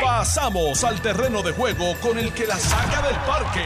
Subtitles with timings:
[0.00, 3.60] Pasamos al terreno de juego con el que la saca del parque.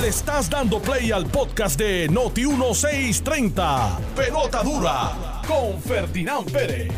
[0.00, 3.98] Le estás dando play al podcast de Noti 1630.
[4.16, 6.92] Pelota dura con Ferdinand Pérez.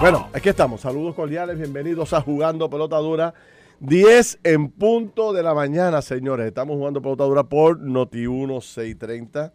[0.00, 0.80] Bueno, aquí estamos.
[0.80, 3.34] Saludos cordiales, bienvenidos a Jugando Pelota Dura.
[3.80, 6.46] 10 en punto de la mañana, señores.
[6.46, 9.52] Estamos jugando pelota dura por Noti 1630,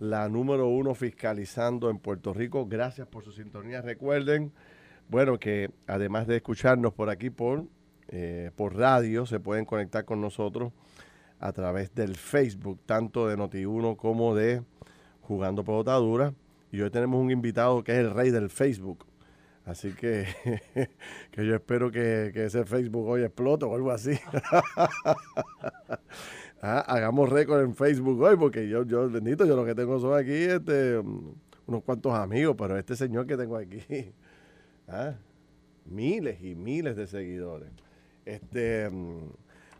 [0.00, 2.66] la número uno fiscalizando en Puerto Rico.
[2.66, 3.80] Gracias por su sintonía.
[3.80, 4.52] Recuerden,
[5.10, 7.64] bueno, que además de escucharnos por aquí por,
[8.08, 10.72] eh, por radio, se pueden conectar con nosotros
[11.40, 14.62] a través del Facebook, tanto de Noti1 como de
[15.22, 16.32] Jugando Pelota Dura.
[16.70, 19.06] Y hoy tenemos un invitado que es el rey del Facebook.
[19.64, 20.26] Así que,
[21.32, 24.12] que yo espero que, que, ese Facebook hoy explote o algo así.
[26.62, 30.16] ah, hagamos récord en Facebook hoy, porque yo, yo, bendito, yo lo que tengo son
[30.16, 30.98] aquí este,
[31.66, 34.12] unos cuantos amigos, pero este señor que tengo aquí,
[34.90, 35.14] ah,
[35.86, 37.70] miles y miles de seguidores.
[38.24, 38.90] Este,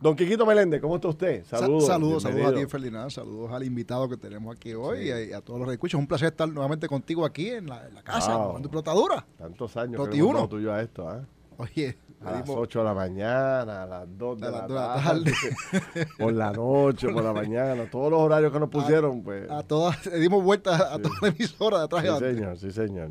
[0.00, 1.44] Don Quiquito Meléndez, ¿cómo está usted?
[1.44, 1.86] Saludos.
[1.86, 3.10] Saludos, saludos a ti, Ferdinand.
[3.10, 6.00] Saludos al invitado que tenemos aquí hoy y, a, todos los que escuchan.
[6.00, 8.56] Un placer estar nuevamente contigo aquí en la, en la casa, wow.
[8.56, 9.26] en Plotadura.
[9.36, 11.22] Tantos años que hemos tuyo a esto, ¿eh?
[11.58, 11.98] Oye.
[12.22, 15.32] A las 8 de la mañana, a las 2 de, a la, la tarde,
[16.18, 19.50] por la noche, por la mañana, todos los horarios que nos pusieron, a, pues.
[19.50, 22.72] A todas, le dimos vueltas a todas las emisoras de atrás sí, y señor, sí,
[22.72, 23.10] señor.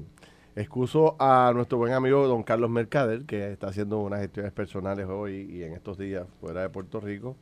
[0.59, 5.47] Excuso a nuestro buen amigo don Carlos Mercader, que está haciendo unas gestiones personales hoy
[5.49, 7.37] y en estos días fuera de Puerto Rico.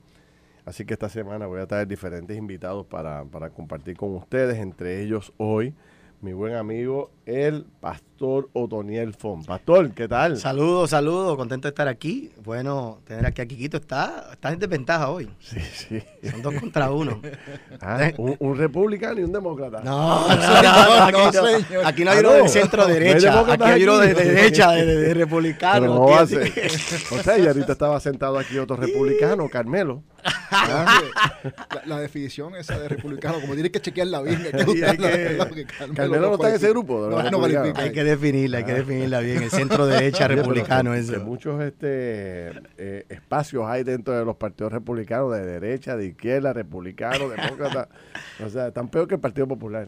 [0.66, 5.02] Así que esta semana voy a traer diferentes invitados para, para compartir con ustedes, entre
[5.02, 5.74] ellos hoy
[6.20, 9.44] mi buen amigo, el pastor Otoniel Fon.
[9.44, 10.38] Pastor, ¿qué tal?
[10.38, 12.32] Saludos, saludos, contento de estar aquí.
[12.44, 15.30] Bueno, tener aquí a Quiquito está, está en desventaja hoy.
[15.40, 16.02] Sí, sí.
[16.32, 17.22] Son dos contra uno.
[17.80, 19.82] Ah, un, un, republicano y un demócrata.
[19.82, 21.86] No, no, no, aquí, no, señor.
[21.86, 24.96] aquí no hay uno de centro derecha, aquí hay uno de, de derecha, de, de,
[24.96, 25.82] de republicano.
[25.82, 26.52] Pero no ser.
[27.12, 30.04] O sea, y ahorita estaba sentado aquí otro republicano, Carmelo.
[30.24, 31.02] Ah,
[31.44, 34.42] la, la, definición esa de republicano, como tienes que chequearla bien.
[34.54, 37.08] Hay que, hay que Carmelo, Carmelo no está en ese grupo.
[37.10, 37.46] No, no
[37.76, 39.44] hay que definirla, hay que definirla bien.
[39.44, 40.94] El centro derecha republicano.
[40.94, 46.54] Que muchos este, eh, espacios hay dentro de los partidos republicanos, de derecha, de izquierda,
[46.54, 47.90] republicano, demócrata.
[48.46, 49.88] o sea, tan peor que el Partido Popular.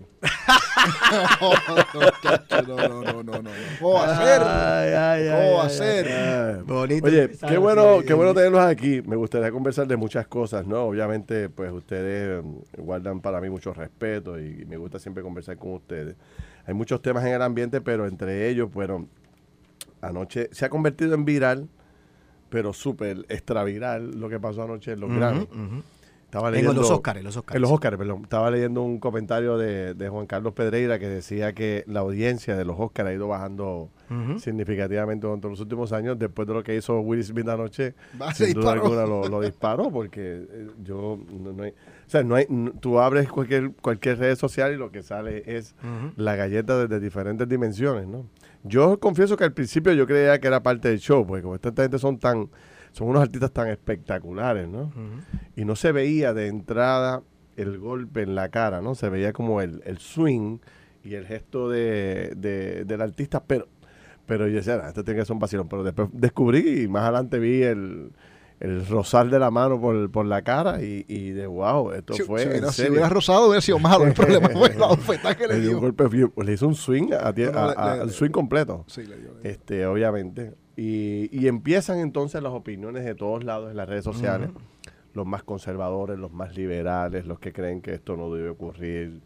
[2.67, 3.49] no, no, no, no, no.
[3.79, 6.61] ¿Cómo ay, ¿Cómo ay.
[6.65, 7.07] Bonito.
[7.07, 9.01] Oye, qué bueno, qué bueno tenerlos aquí.
[9.01, 10.83] Me gustaría conversar de muchas cosas, ¿no?
[10.83, 12.43] Obviamente, pues ustedes
[12.77, 16.15] guardan para mí mucho respeto y me gusta siempre conversar con ustedes.
[16.65, 19.07] Hay muchos temas en el ambiente, pero entre ellos, bueno,
[20.01, 21.67] anoche se ha convertido en viral,
[22.49, 25.41] pero súper extra viral lo que pasó anoche en los uh -huh, Grammy.
[25.41, 25.83] Uh -huh.
[26.29, 27.55] Estaba leyendo, en los Óscares, los Óscares.
[27.55, 28.21] En los Óscares, perdón.
[28.21, 32.65] Estaba leyendo un comentario de, de, Juan Carlos Pedreira que decía que la audiencia de
[32.65, 34.39] los Óscares ha ido bajando uh -huh.
[34.39, 37.95] significativamente durante los últimos años después de lo que hizo Will Smith anoche.
[38.35, 41.73] Sin duda alguna lo, lo, disparó porque eh, yo no, no hay, o
[42.05, 42.45] sea, no hay,
[42.79, 46.13] tú abres cualquier, cualquier red social y lo que sale es uh -huh.
[46.15, 48.27] la galleta desde diferentes dimensiones, ¿no?
[48.63, 51.71] Yo confieso que al principio yo creía que era parte del show, porque como esta
[51.75, 52.49] gente son tan
[52.99, 54.81] son unos artistas tan espectaculares, ¿no?
[54.81, 55.39] Uh -huh.
[55.55, 57.23] Y no se veía de entrada
[57.55, 58.93] el golpe en la cara, ¿no?
[58.93, 60.57] Se veía como el, el swing
[61.01, 63.69] y el gesto de, de, del artista, pero,
[64.25, 65.69] pero yo decía, esto tiene que ser un vacilón.
[65.69, 68.11] Pero después descubrí y más adelante vi el,
[68.59, 72.23] el rosal de la mano por, por la cara y, y de wow, esto si,
[72.23, 72.41] fue.
[72.41, 74.05] Si hubiera, si hubiera rosado hubiera sido malo.
[74.05, 75.79] El problema fue la bofetada que le, le dio.
[75.79, 76.03] Un golpe,
[76.43, 78.83] le hizo un swing, a, a, a, al swing completo.
[78.87, 79.03] Sí.
[79.05, 79.31] Le dio.
[79.43, 80.53] Este, obviamente.
[80.79, 84.49] Y, y, empiezan entonces las opiniones de todos lados en las redes sociales.
[84.49, 84.91] Uh -huh.
[85.13, 89.19] Los más conservadores, los más liberales, los que creen que esto no debe ocurrir,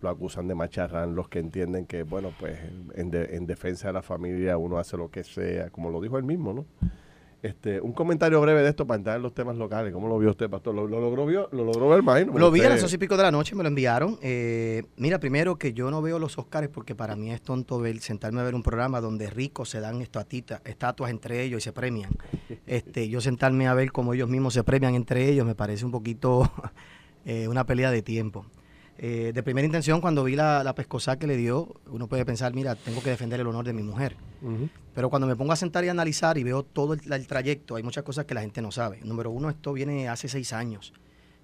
[0.00, 2.60] lo acusan de macharrán, los que entienden que, bueno, pues
[2.94, 6.16] en, de, en defensa de la familia uno hace lo que sea, como lo dijo
[6.16, 6.66] él mismo, ¿no?
[7.42, 9.94] Este, un comentario breve de esto para entrar en los temas locales.
[9.94, 10.74] ¿Cómo lo vio usted, Pastor?
[10.74, 12.26] ¿Lo, lo logró, vio, lo logró ver más?
[12.26, 12.38] ¿no?
[12.38, 14.18] Lo vi a las once y pico de la noche, me lo enviaron.
[14.20, 17.98] Eh, mira, primero que yo no veo los Oscars porque para mí es tonto ver,
[18.00, 21.72] sentarme a ver un programa donde ricos se dan estatuitas, estatuas entre ellos y se
[21.72, 22.10] premian.
[22.66, 25.90] Este, yo sentarme a ver cómo ellos mismos se premian entre ellos me parece un
[25.90, 26.52] poquito
[27.24, 28.46] eh, una pelea de tiempo.
[29.02, 32.52] Eh, de primera intención, cuando vi la, la pescosa que le dio, uno puede pensar,
[32.52, 34.14] mira, tengo que defender el honor de mi mujer.
[34.42, 34.68] Uh -huh.
[34.94, 37.76] Pero cuando me pongo a sentar y a analizar y veo todo el, el, trayecto,
[37.76, 39.00] hay muchas cosas que la gente no sabe.
[39.02, 40.92] Número uno, esto viene hace seis años.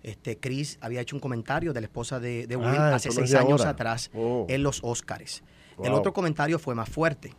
[0.03, 3.35] Este, Chris había hecho un comentario de la esposa de, de Will ah, hace seis
[3.35, 3.71] años ahora.
[3.71, 4.45] atrás oh.
[4.51, 5.43] en los Oscars.
[5.79, 5.87] Wow.
[5.87, 7.33] El otro comentario fue más fuerte,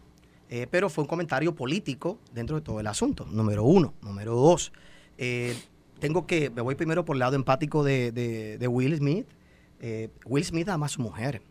[0.50, 3.28] eh, pero fue un comentario político dentro de todo el asunto.
[3.28, 3.94] Número uno.
[4.02, 4.74] Número dos,
[5.20, 5.56] eh,
[6.00, 9.28] tengo que, me voy primero por el lado empático de, de, de Will Smith.
[9.80, 11.42] Eh, Will Smith ama a su mujer,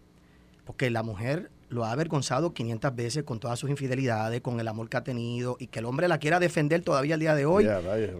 [0.64, 4.88] porque la mujer lo ha avergonzado 500 veces con todas sus infidelidades, con el amor
[4.88, 7.66] que ha tenido y que el hombre la quiera defender todavía el día de hoy,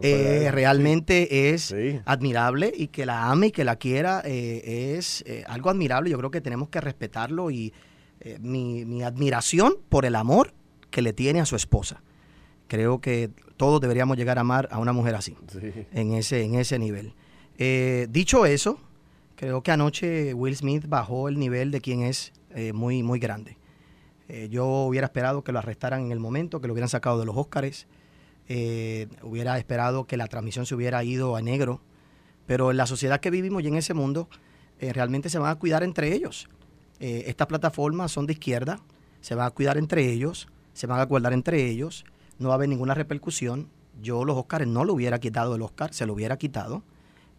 [0.03, 1.75] eh, realmente es
[2.05, 6.11] admirable y que la ame y que la quiera eh, es eh, algo admirable.
[6.11, 7.73] Yo creo que tenemos que respetarlo y
[8.41, 10.53] mi, mi admiración por el amor
[10.91, 12.03] que le tiene a su esposa.
[12.67, 15.37] Creo que todos deberíamos llegar a amar a una mujer así,
[15.93, 17.15] en, ese, en ese nivel.
[18.11, 18.81] dicho eso,
[19.37, 23.59] creo que anoche Will Smith bajó el nivel de quien es eh, muy, muy grande.
[24.29, 27.27] Eh, yo hubiera esperado que lo arrestaran en el momento, que lo hubieran sacado de
[27.27, 27.87] los Óscares.
[28.49, 31.81] Eh, hubiera esperado que la transmisión se hubiera ido a negro.
[32.47, 34.29] Pero en la sociedad que vivimos y en ese mundo,
[34.79, 36.49] realmente se van a cuidar entre ellos.
[37.01, 38.79] estas plataformas son de izquierda,
[39.21, 42.05] se van a cuidar entre ellos, se van a acordar entre ellos,
[42.39, 43.69] no va a haber ninguna repercusión.
[44.01, 46.85] Yo los Óscares no lo hubiera quitado del Óscar, se lo hubiera quitado.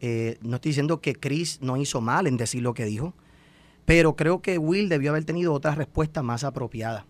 [0.01, 3.13] No estoy diciendo que Chris no hizo mal en decir lo que dijo,
[3.85, 7.05] pero creo que Will debió haber tenido otra respuesta más apropiada.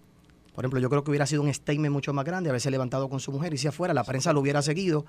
[0.57, 3.19] Por ejemplo, yo creo que hubiera sido un statement mucho más grande, haberse levantado con
[3.19, 5.05] su mujer y si afuera, la prensa lo hubiera seguido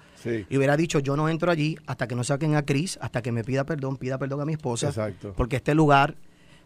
[0.50, 3.32] y hubiera dicho, yo no entro allí hasta que no saquen a Chris, hasta que
[3.32, 5.32] me pida perdón, pida perdón a mi esposa, Exacto.
[5.34, 6.16] porque este lugar,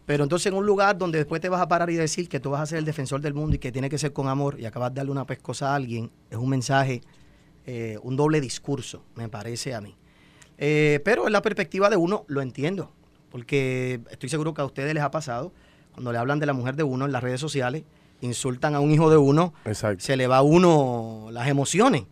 [0.05, 2.49] pero entonces en un lugar donde después te vas a parar y decir que tú
[2.49, 4.65] vas a ser el defensor del mundo y que tiene que ser con amor y
[4.65, 7.01] acabas de darle una pescosa a alguien, es un mensaje,
[7.65, 9.95] eh, un doble discurso, me parece a mí.
[10.57, 12.91] Eh, pero en la perspectiva de uno, lo entiendo
[13.33, 15.51] porque estoy seguro que a ustedes les ha pasado,
[15.93, 17.81] cuando le hablan de la mujer de uno en las redes sociales,
[18.21, 19.55] insultan a un hijo de uno,
[19.97, 22.03] se le va a uno las emociones.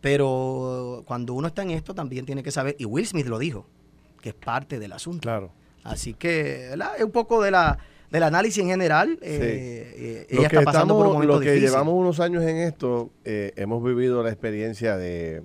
[0.00, 3.66] Pero cuando uno está en esto también tiene que saber, y Will Smith lo dijo,
[4.22, 5.22] que es parte del asunto.
[5.22, 5.50] Claro.
[5.82, 7.78] Así que es un poco de la,
[8.10, 9.18] del análisis en general.
[9.22, 13.10] Eh, eh, ella está pasando por un momento Lo que llevamos unos años en esto,
[13.24, 15.42] eh, hemos vivido la experiencia de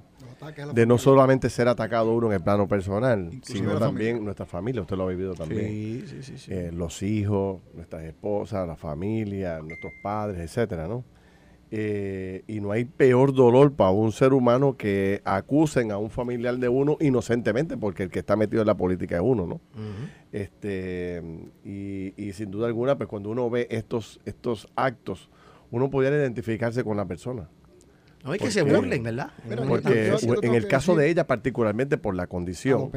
[0.73, 4.95] de no solamente ser atacado uno en el plano personal, sino también nuestra familia, usted
[4.95, 6.05] lo ha vivido también.
[6.47, 11.03] Eh, los hijos, nuestras esposas, la familia, nuestros padres, etcétera, ¿no?
[11.71, 16.57] Eh, y no hay peor dolor para un ser humano que acusen a un familiar
[16.57, 19.61] de uno inocentemente, porque el que está metido en la política es uno, ¿no?
[20.31, 21.23] este
[21.63, 25.29] y, y, sin duda alguna, pues cuando uno ve estos, estos actos,
[25.71, 27.49] uno pudiera identificarse con la persona.
[28.25, 29.29] No hay que se burlen, ¿verdad?
[29.67, 30.11] porque
[30.41, 32.91] en el caso de ella, particularmente por la condición.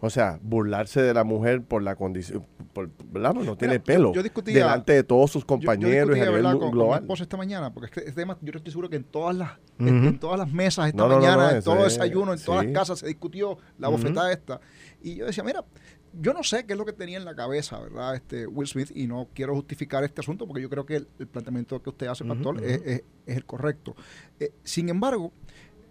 [0.00, 2.46] O sea, burlarse de la mujer por la condición.
[2.72, 3.34] Por, ¿verdad?
[3.34, 4.12] No tiene pelo.
[4.14, 7.00] Yo, delante de todos sus compañeros yo, a con, global.
[7.00, 9.50] mi esposa esta mañana, porque es tema, yo estoy seguro que en todas las,
[9.80, 13.08] en, todas las mesas esta mañana, en todos los desayunos, en todas las casas se
[13.08, 14.60] discutió la bofetada esta.
[15.02, 15.64] Y yo decía, mira,
[16.12, 18.16] yo no sé qué es lo que tenía en la cabeza, ¿verdad?
[18.16, 21.80] Este Will Smith, y no quiero justificar este asunto porque yo creo que el, planteamiento
[21.82, 23.94] que usted hace, Pastor, es, el correcto.
[24.38, 25.32] Eh, sin embargo,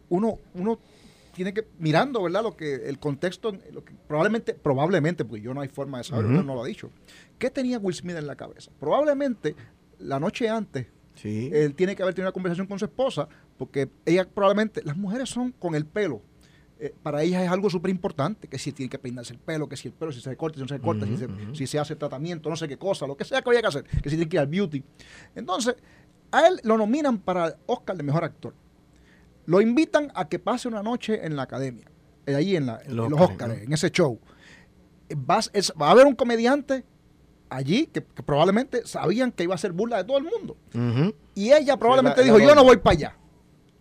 [0.10, 0.80] uno, uno
[1.33, 2.44] tiene que, mirando, ¿verdad?
[2.44, 6.44] Lo que, el contexto, lo que probablemente, probablemente, porque yo no hay forma de saberlo,
[6.44, 6.89] no lo ha dicho.
[7.38, 8.71] ¿Qué tenía Will Smith en la cabeza?
[8.80, 9.56] Probablemente,
[10.00, 10.88] la noche antes,
[11.24, 15.30] él tiene que haber tenido una conversación con su esposa, porque ella probablemente, las mujeres
[15.30, 16.21] son con el pelo
[16.81, 19.76] eh, para ellas es algo súper importante, que si tiene que peinarse el pelo, que
[19.76, 21.94] si el pelo, si se corta, si no se corta, si, se, si, se, hace
[21.98, 24.30] tratamiento, no sé qué cosa, lo que sea que vaya que hacer, que si tiene
[24.30, 24.81] que ir al beauty.
[25.36, 25.76] Entonces,
[26.31, 28.54] a él lo nominan para el Oscar de Mejor Actor.
[29.46, 31.92] Lo invitan a que pase una noche en la academia,
[32.26, 34.18] eh, ahí en, la, los, Oscars, en ese show.
[35.30, 36.86] Va, a haber un comediante
[37.50, 40.56] allí que, probablemente sabían que iba a ser burla de todo el mundo.
[41.36, 43.18] Y ella probablemente dijo, yo no voy para allá.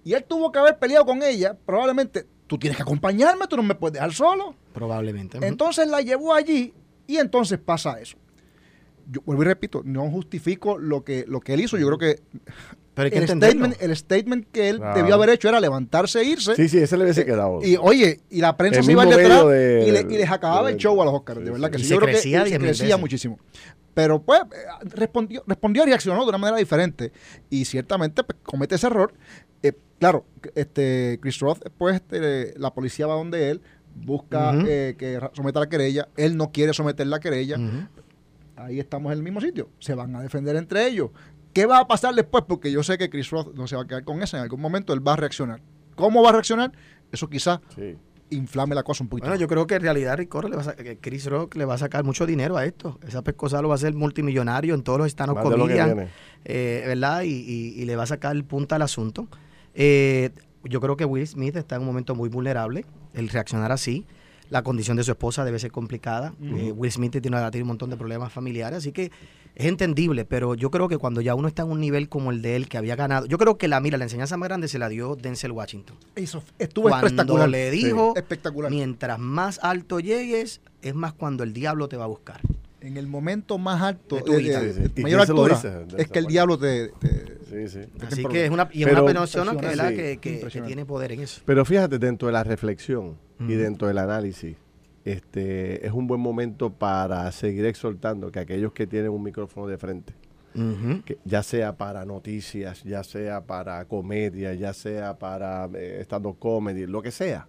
[0.03, 3.63] Y él tuvo que haber peleado con ella, probablemente tú tienes que acompañarme, tú no
[3.63, 4.57] me puedes dejar solo.
[4.73, 5.39] Probablemente.
[5.43, 6.75] Entonces la llevó allí
[7.07, 8.17] y entonces pasa eso.
[9.11, 11.79] Yo vuelvo y repito, no justifico lo que, lo que él hizo.
[11.79, 12.21] Yo creo que
[12.97, 16.57] el, statement, el statement que él debió haber hecho era levantarse e irse.
[16.57, 17.61] Sí, sí, ese le hubiese eh, quedado.
[17.63, 21.05] Y oye, y la prensa se iba detrás y, y, les acababa el show a
[21.05, 21.45] los Oscars.
[21.45, 21.89] de verdad que sí.
[21.89, 23.39] Yo creo que se crecía muchísimo.
[23.95, 24.41] Pero pues
[24.83, 27.13] respondió, respondió y reaccionó de una manera diferente.
[27.51, 29.13] Y ciertamente pues, comete ese error.
[29.99, 30.25] Claro,
[30.55, 33.63] este Chris Roth, pues este, la policía va donde él,
[33.95, 37.57] busca eh, que someta la querella, él no quiere someter la querella.
[38.57, 39.69] Ahí estamos en el mismo sitio.
[39.79, 41.11] Se van a defender entre ellos.
[41.53, 42.45] ¿Qué va a pasar después?
[42.47, 44.37] Porque yo sé que Chris Roth no se va a quedar con eso.
[44.37, 45.61] En algún momento él va a reaccionar.
[45.95, 46.73] ¿Cómo va a reaccionar?
[47.11, 47.61] Eso quizás
[48.31, 49.27] inflame la cosa un poquito.
[49.27, 51.79] Bueno, yo creo que en realidad Rick le va a Chris Rock le va a
[51.79, 52.99] sacar mucho dinero a esto.
[53.07, 56.09] Esa pescosa lo va a hacer multimillonario en todos los estados comedian,
[56.45, 57.23] eh, ¿verdad?
[57.23, 59.29] Y, y, le va a sacar el punta al asunto.
[59.79, 60.31] Eh,
[60.65, 64.05] yo creo que Will Smith está en un momento muy vulnerable, el reaccionar así.
[64.51, 66.35] La condición de su esposa debe ser complicada.
[66.43, 69.13] Eh, Will Smith tiene, tiene, un montón de problemas familiares, así que
[69.55, 72.43] es entendible, pero yo creo que cuando ya uno está en un nivel como el
[72.43, 74.79] de él, que había ganado, yo creo que la, mira, la enseñanza más grande se
[74.79, 75.97] la dio Denzel Washington.
[76.17, 77.49] Eso estuvo cuando espectacular.
[77.49, 78.71] le dijo, espectacular.
[78.71, 82.41] mientras más alto llegues, es más cuando el diablo te va a buscar.
[82.81, 84.63] En el momento más alto, de tu vida.
[85.03, 85.61] mayor altura,
[85.97, 86.91] es que el diablo te...
[87.49, 87.81] sí, sí.
[88.07, 91.43] Así que es una, y es una persona que, que, que, tiene poder en eso.
[91.45, 94.57] Pero fíjate, dentro de la reflexión y dentro del análisis,
[95.05, 99.79] este es un buen momento para seguir exhortando que aquellos que tienen un micrófono de
[99.79, 100.13] frente,
[101.05, 106.87] que ya sea para noticias, ya sea para comedia, ya sea para eh, stand-up comedy,
[106.87, 107.47] lo que sea,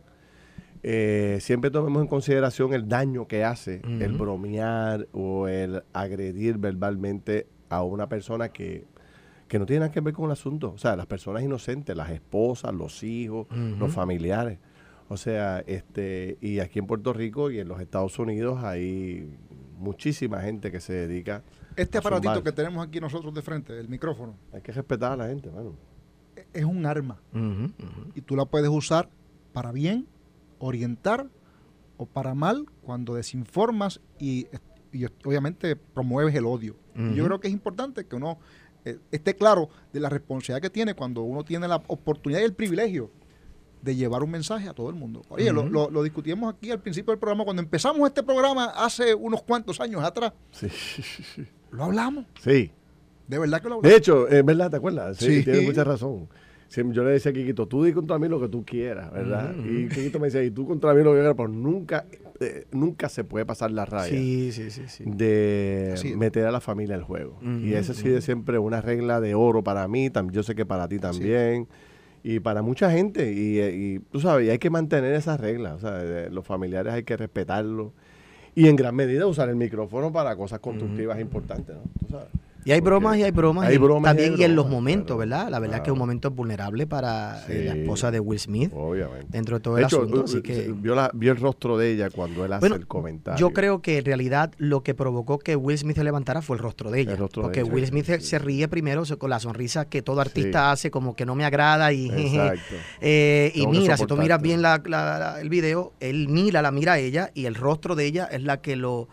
[0.81, 7.47] eh, siempre tomemos en consideración el daño que hace el bromear o el agredir verbalmente
[7.69, 8.85] a una persona que,
[9.51, 10.71] no tiene nada que ver con el asunto.
[10.71, 14.59] O sea, las personas inocentes, las esposas, los hijos, los familiares.
[15.09, 19.35] O sea, este, y aquí en Puerto Rico y en los Estados Unidos hay
[19.77, 21.43] muchísima gente que se dedica.
[21.75, 24.35] Este aparatito que tenemos aquí nosotros de frente, el micrófono.
[24.53, 25.49] Hay que respetar a la gente,
[26.35, 27.19] e, Es un arma.
[28.15, 29.09] Y tú la puedes usar
[29.51, 30.07] para bien
[30.59, 31.27] orientar
[31.97, 34.47] o para mal cuando desinformas y,
[35.25, 36.75] obviamente promueves el odio.
[37.15, 38.39] Yo creo que es importante que uno
[38.83, 42.53] eh, esté claro de la responsabilidad que tiene cuando uno tiene la oportunidad y el
[42.53, 43.09] privilegio
[43.81, 45.21] de llevar un mensaje a todo el mundo.
[45.29, 49.41] Oye, lo, lo, discutimos aquí al principio del programa, cuando empezamos este programa hace unos
[49.43, 50.33] cuantos años atrás.
[50.51, 50.67] Sí.
[51.71, 52.25] Lo hablamos.
[52.41, 52.71] Sí.
[53.27, 53.91] De verdad que lo hablamos.
[53.91, 55.17] De hecho, es verdad, ¿te acuerdas?
[55.17, 56.27] Sí, tienes mucha razón
[56.69, 59.55] yo le decía a Kikito, tú di contra mí lo que tú quieras, ¿verdad?
[59.65, 62.05] Y Kikito me decía, y tú contra mí lo que quieras, pero nunca,
[62.39, 66.95] eh, nunca se puede pasar la raya sí, sí, sí, de meter a la familia
[66.95, 67.39] al juego.
[67.41, 70.87] y esa ha sido siempre una regla de oro para mí, yo sé que para
[70.87, 71.67] ti también.
[72.21, 76.29] Y para mucha gente, y, tú sabes, y hay que mantener esas reglas, o sea,
[76.29, 77.93] los familiares hay que respetarlos
[78.55, 81.83] y en gran medida usar el micrófono para cosas constructivas importantes, ¿no?
[81.99, 82.27] Tú sabes.
[82.65, 83.67] Y hay bromas y hay bromas.
[84.03, 85.49] también y, en los momentos, ¿verdad?
[85.49, 88.71] La verdad es que es un momento vulnerable para eh, la esposa de Will Smith.
[88.73, 89.27] Obviamente.
[89.29, 90.23] Dentro de todo el asunto.
[90.25, 93.39] Así que, vio, la, vio, el rostro de ella cuando él hace el comentario.
[93.39, 96.61] Yo creo que en realidad lo que provocó que Will Smith se levantara fue el
[96.61, 97.17] rostro de ella.
[97.33, 101.25] porque Will Smith se, ríe primero con la sonrisa que todo artista hace, como que
[101.25, 101.93] no me agrada.
[101.93, 102.09] Y,
[103.01, 107.31] eh, y mira, si tú miras bien el video, él mira, la mira a ella
[107.33, 109.07] y el rostro de ella es la que lo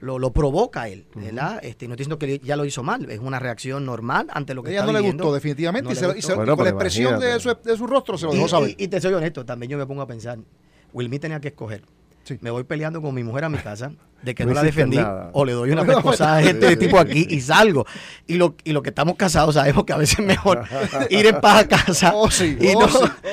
[0.00, 1.60] lo, lo provoca él, ¿verdad?
[1.62, 4.62] Este, no estoy diciendo que ya lo hizo mal, es una reacción normal ante lo
[4.62, 7.76] que ella está no le gustó definitivamente y, se, con la expresión de su, de
[7.76, 8.74] su, rostro se lo dejó saber.
[8.76, 10.38] Y, te soy honesto, también yo me pongo a pensar,
[10.92, 11.82] Wilmy tenía que escoger
[12.40, 14.98] me voy peleando con mi mujer a mi casa de que no, la defendí
[15.32, 17.86] o le doy una pescosada a este tipo aquí y salgo.
[18.26, 20.64] Y lo, y lo que estamos casados sabemos que a veces es mejor
[21.10, 22.88] ir en paz a casa oh, y, oh, no,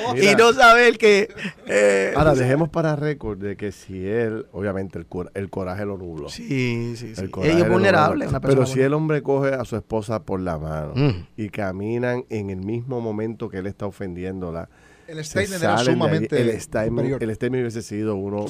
[0.08, 1.28] oh, y no saber que...
[1.66, 6.28] Eh, Ahora, dejemos para récord de que si él, obviamente el, el coraje lo nulo.
[6.28, 7.24] Sí, sí, sí.
[7.42, 8.26] Ella es vulnerable.
[8.42, 11.26] Pero si el hombre coge a su esposa por la mano mm.
[11.36, 14.68] y caminan en el mismo momento que él está ofendiéndola,
[15.08, 18.46] el statement era sumamente el statement, el statement hubiese sido uno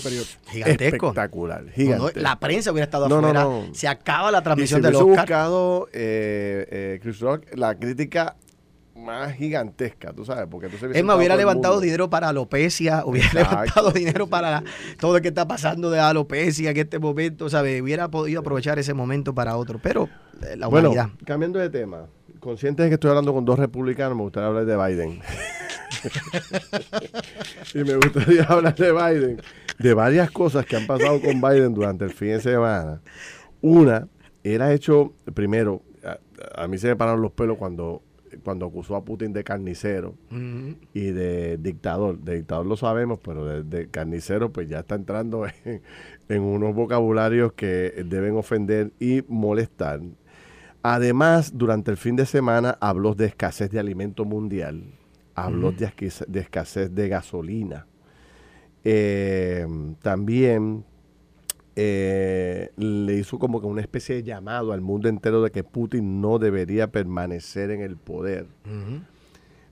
[0.46, 1.06] gigantesco.
[1.06, 1.70] espectacular.
[1.70, 2.20] Gigante.
[2.20, 3.46] la prensa hubiera estado afuera.
[3.72, 5.18] Se acaba la transmisión de los Oscar.
[5.20, 8.36] buscado eh, eh, Chris Rock la crítica
[8.96, 13.92] más gigantesca, tú sabes, porque entonces Es más, hubiera levantado dinero para alopecia, hubiera levantado
[13.92, 14.64] dinero para
[14.98, 17.80] todo lo que está pasando de alopecia en este momento, ¿sabes?
[17.80, 20.08] Hubiera podido aprovechar ese momento para otro, pero
[20.42, 21.04] eh, la humanidad.
[21.04, 22.06] Bueno, cambiando de tema,
[22.38, 25.20] consciente de que estoy hablando con dos republicanos, me gustaría hablar de Biden.
[27.74, 29.42] y me gustaría hablar de Biden,
[29.78, 33.00] de varias cosas que han pasado con Biden durante el fin de semana.
[33.60, 34.08] Una,
[34.44, 35.82] era hecho, primero,
[36.54, 38.02] a, mí se me pararon los pelos cuando,
[38.44, 40.14] cuando acusó a Putin de carnicero
[40.94, 42.18] y de dictador.
[42.18, 45.82] De dictador lo sabemos, pero de, carnicero pues ya está entrando en,
[46.28, 50.00] en unos vocabularios que deben ofender y molestar.
[50.82, 54.84] Además, durante el fin de semana habló de escasez de alimento mundial
[55.44, 57.86] habló de, escasez de gasolina.
[58.84, 59.66] Eh,
[60.02, 60.84] también
[61.76, 66.20] eh, le hizo como que una especie de llamado al mundo entero de que Putin
[66.20, 68.46] no debería permanecer en el poder.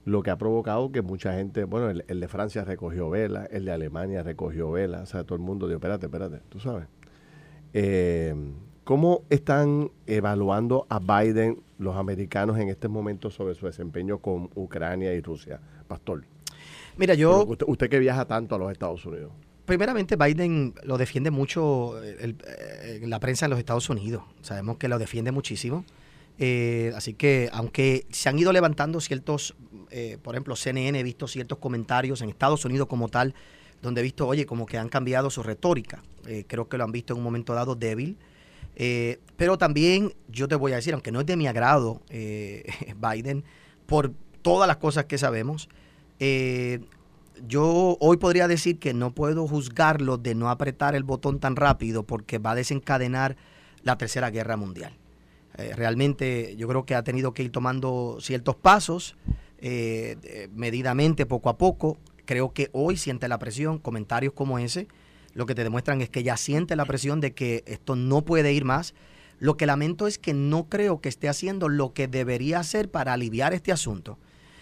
[0.05, 3.71] Lo que ha provocado que mucha gente, bueno, el, de Francia recogió vela, el de
[3.71, 6.87] Alemania recogió vela, o sea, todo el mundo dijo, espérate, espérate, tú sabes.
[7.73, 8.33] Eh,
[8.87, 15.13] ¿Cómo están evaluando a Biden los americanos en este momento sobre su desempeño con Ucrania
[15.13, 15.59] y Rusia?
[15.89, 16.23] Pastor.
[16.95, 17.45] Mira, yo...
[17.45, 19.33] Usted, que viaja tanto a los Estados Unidos.
[19.65, 24.23] Primeramente, Biden lo defiende mucho en eh, la prensa en los Estados Unidos.
[24.41, 25.83] Sabemos que lo defiende muchísimo.
[26.39, 29.53] Eh, así que, aunque se han ido levantando ciertos,
[29.91, 33.33] eh, por ejemplo, CNN, he visto ciertos comentarios en Estados Unidos como tal,
[33.81, 36.01] donde he visto, oye, como que han cambiado su retórica.
[36.47, 38.17] creo que lo han visto en un momento dado débil.
[38.79, 42.63] Eh, pero también yo te voy a decir, aunque no es de mi agrado eh,
[42.95, 43.43] Biden,
[43.87, 45.67] por todas las cosas que sabemos,
[46.19, 46.79] eh,
[47.47, 52.03] yo hoy podría decir que no puedo juzgarlo de no apretar el botón tan rápido
[52.03, 53.35] porque va a desencadenar
[53.81, 54.93] la Tercera Guerra Mundial.
[55.75, 59.15] Realmente yo creo que ha tenido que ir tomando ciertos pasos,
[60.51, 61.97] medidamente, poco a poco.
[62.25, 64.87] Creo que hoy siente la presión, comentarios como ese,
[65.37, 68.53] lo que te demuestran es que ya siente la presión de que esto no puede
[68.53, 68.95] ir más.
[69.37, 73.13] Lo que lamento es que no creo que esté haciendo lo que debería hacer para
[73.13, 74.17] aliviar este asunto.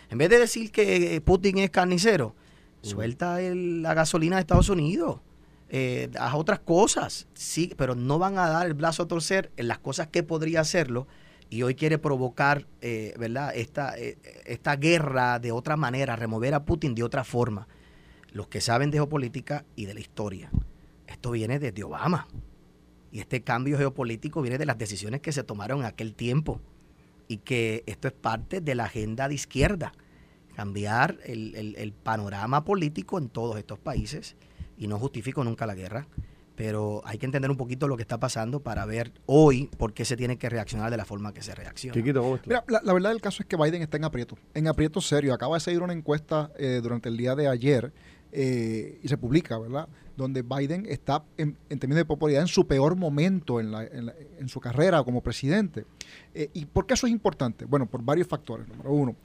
[0.10, 2.36] En vez de decir que Putin es carnicero,
[2.82, 5.22] suelta la gasolina de Estados Unidos.
[5.70, 9.70] Eh, haz otras cosas, sí, pero no van a dar el brazo a torcer en
[9.70, 11.08] las cosas que podría hacerlo
[11.50, 13.56] y hoy quiere provocar, eh, ¿verdad?
[13.56, 17.66] Esta, eh, esta guerra de otra manera, remover a Putin de otra forma.
[18.36, 20.52] Los que saben de geopolítica y de la historia.
[21.08, 22.28] Esto viene desde Obama.
[23.10, 26.60] Y este cambio geopolítico viene de las decisiones que se tomaron en aquel tiempo.
[27.30, 29.94] Y que esto es parte de la agenda de izquierda.
[30.54, 34.36] Cambiar el, el panorama político en todos estos países
[34.78, 36.06] y no justifico nunca la guerra,
[36.56, 40.06] pero hay que entender un poquito lo que está pasando para ver hoy por qué
[40.06, 41.94] se tiene que reaccionar de la forma que se reacciona.
[42.46, 45.34] Mira, la, verdad del caso es que Biden está en aprieto, en aprieto serio.
[45.34, 47.94] Acaba de seguir una encuesta eh, durante el día de ayer
[48.38, 49.88] eh, y se publica, ¿verdad?
[50.18, 55.02] Donde Biden está, en, términos de popularidad, en su peor momento en, en, su carrera
[55.04, 55.86] como presidente.
[56.34, 57.64] Eh, ¿Y por qué eso es importante?
[57.64, 58.68] Bueno, por varios factores.
[58.68, 59.16] Número uno,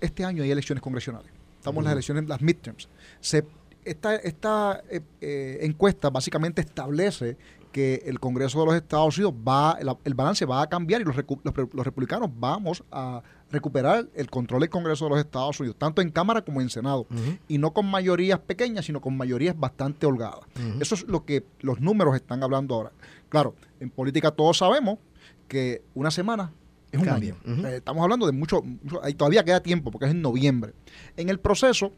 [0.00, 1.30] este año hay elecciones congresionales.
[1.58, 2.88] Estamos en las elecciones, las midterms.
[3.20, 3.44] Se
[3.84, 7.36] esta, esta eh, eh, encuesta básicamente establece
[7.72, 11.14] que el Congreso de los Estados Unidos va, el, balance va a cambiar y los,
[11.16, 16.10] los, republicanos vamos a recuperar el control del Congreso de los Estados Unidos, tanto en
[16.10, 17.06] Cámara como en Senado,
[17.46, 20.40] y no con mayorías pequeñas, sino con mayorías bastante holgadas.
[20.80, 22.92] Eso es lo que los números están hablando ahora.
[23.28, 24.98] Claro, en política todos sabemos
[25.46, 26.52] que una semana
[26.92, 27.36] es un año.
[27.46, 30.74] Eh, estamos hablando de mucho, mucho, todavía queda tiempo porque es en noviembre.
[31.16, 31.92] En el proceso,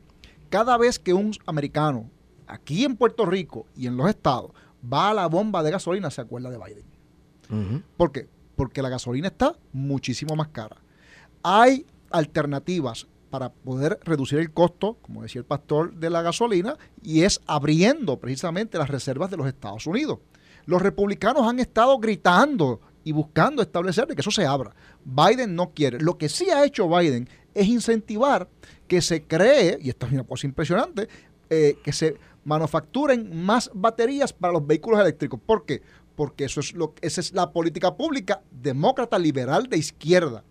[0.53, 2.11] cada vez que un americano
[2.47, 4.51] aquí en Puerto Rico y en los estados
[4.93, 7.83] va a la bomba de gasolina, se acuerda de Biden.
[7.97, 8.29] ¿Por qué?
[8.55, 10.77] Porque la gasolina está muchísimo más cara.
[11.43, 17.23] Hay alternativas para poder reducir el costo, como decía el pastor, de la gasolina, y
[17.23, 20.19] es abriendo precisamente las reservas de los Estados Unidos.
[20.67, 24.75] Los republicanos han estado gritando y buscando establecer que eso se abra.
[25.03, 25.99] Biden no quiere.
[25.99, 28.49] Lo que sí ha hecho Biden es incentivar
[28.89, 31.09] que se cree, y esto es una cosa impresionante,
[31.51, 35.41] eh, que se manufacturen más baterías para los vehículos eléctricos.
[35.45, 35.83] ¿Por qué?
[36.17, 40.45] Porque eso es lo, esa es la política pública demócrata liberal de izquierda.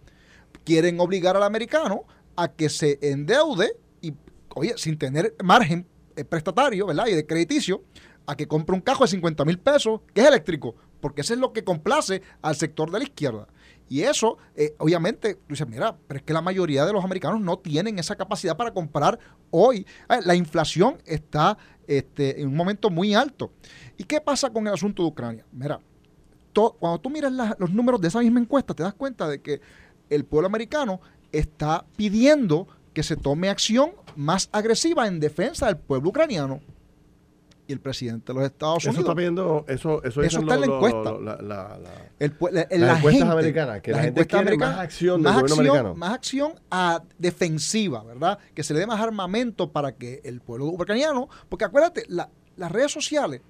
[0.64, 2.04] Quieren obligar al americano
[2.36, 4.14] a que se endeude y,
[4.56, 5.86] oye, sin tener margen
[6.16, 7.08] eh, prestatario, ¿verdad?
[7.08, 7.84] Y de crediticio,
[8.26, 11.40] a que compre un cajo de 50 mil pesos que es eléctrico, porque eso es
[11.40, 13.48] lo que complace al sector de la izquierda.
[13.92, 17.42] Y eso, eh, obviamente, tú dices, mira, pero es que la mayoría de los americanos
[17.42, 19.86] no tienen esa capacidad para comprar hoy.
[20.08, 23.52] Eh, la inflación está este, en un momento muy alto.
[23.98, 25.46] ¿Y qué pasa con el asunto de Ucrania?
[25.52, 25.82] Mira,
[26.80, 29.60] cuando tú miras los números de esa misma encuesta, te das cuenta de que
[30.10, 31.02] el pueblo americano
[31.34, 36.62] está pidiendo que se tome acción más agresiva en defensa del pueblo ucraniano
[37.72, 38.96] el presidente de los Estados Unidos.
[38.96, 41.14] Eso está viendo, eso, eso, está en la encuesta.
[42.20, 45.96] las encuestas americanas, que la gente quiere más acción del gobierno americano.
[45.96, 48.40] Más acción a defensiva, ¿verdad?
[48.54, 52.92] Que se le dé más armamento para que el pueblo ucraniano, porque acuérdate, las redes
[52.92, 53.42] sociales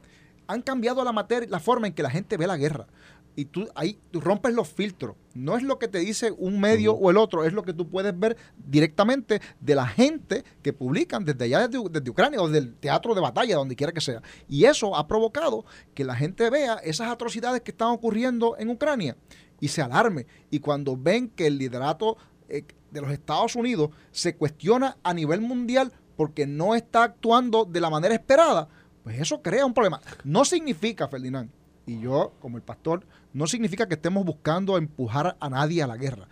[0.48, 2.88] han cambiado la materia, la forma en que la gente ve la guerra
[3.36, 5.16] y tú ahí tú rompes los filtros.
[5.34, 7.90] No es lo que te dice un medio o el otro, es lo que tú
[7.90, 13.16] puedes ver directamente de la gente que publican desde allá, desde, Ucrania o del teatro
[13.16, 14.22] de batalla, donde quiera que sea.
[14.50, 19.16] Y eso ha provocado que la gente vea esas atrocidades que están ocurriendo en Ucrania
[19.60, 20.26] y se alarme.
[20.50, 22.18] Y cuando ven que el liderato
[22.50, 27.80] eh, de los Estados Unidos se cuestiona a nivel mundial porque no está actuando de
[27.80, 28.68] la manera esperada,
[29.04, 30.02] pues eso crea un problema.
[30.24, 31.50] No significa, Ferdinand,
[31.86, 35.98] y yo, como el pastor, no significa que estemos buscando empujar a nadie a la
[35.98, 36.28] guerra.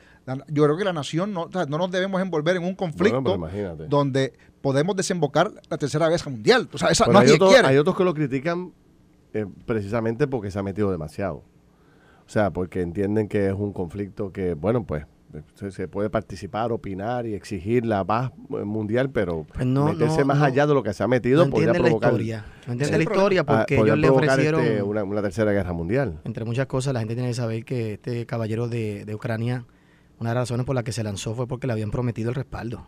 [0.48, 3.38] yo creo que la nación no, no nos debemos envolver en un conflicto
[3.88, 6.70] donde podemos desembocar la tercera guerra mundial.
[6.74, 8.74] O sea, esa, hay, otros, hay, otros, que lo critican
[9.34, 11.44] eh, precisamente porque se ha metido demasiado.
[12.26, 15.06] O sea, porque entienden que es un conflicto que, bueno, pues
[15.70, 20.74] se, puede participar, opinar y exigir la paz mundial, pero pues meterse más allá de
[20.74, 22.14] lo que se ha metido no podría provocar.
[22.14, 22.46] La historia.
[22.66, 24.62] No entiende la historia porque ellos le ofrecieron.
[24.62, 26.20] Este, una, tercera guerra mundial.
[26.24, 29.66] Entre muchas cosas, la gente tiene que saber que este caballero de, de Ucrania,
[30.20, 32.36] una de las razones por las que se lanzó fue porque le habían prometido el
[32.36, 32.88] respaldo.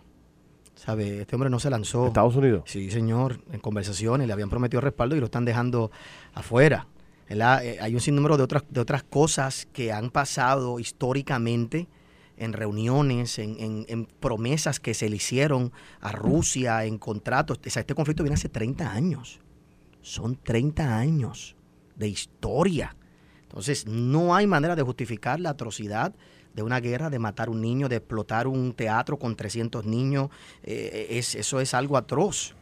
[0.76, 1.22] ¿Sabe?
[1.22, 2.08] Este hombre no se lanzó.
[2.08, 2.64] ¿Estados Unidos?
[2.66, 3.42] Sí, señor.
[3.52, 5.92] En conversaciones le habían prometido respaldo y lo están dejando
[6.34, 6.88] afuera.
[7.30, 11.88] Eh, hay un sinnúmero de otras, de otras cosas que han pasado históricamente
[12.42, 17.60] en reuniones, en, promesas que se le hicieron a Rusia, en contratos.
[17.64, 19.40] este conflicto viene hace 30 años.
[20.02, 21.56] Son 30 años
[21.96, 22.96] de historia
[23.44, 26.16] Entonces, no hay manera de justificar la atrocidad
[26.56, 30.30] de una guerra, de matar un niño, de explotar un teatro con 300 niños.
[30.64, 32.56] Eh, es, eso es algo atroz.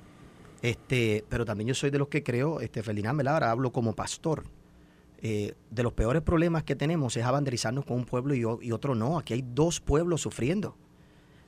[0.62, 4.44] Este, pero también yo soy de los que creo, este, Ferdinand ahora hablo como pastor.
[5.22, 8.96] Eh, de los peores problemas que tenemos es abanderizarnos con un pueblo y, y, otro
[8.96, 9.18] no.
[9.18, 10.76] Aquí hay dos pueblos sufriendo.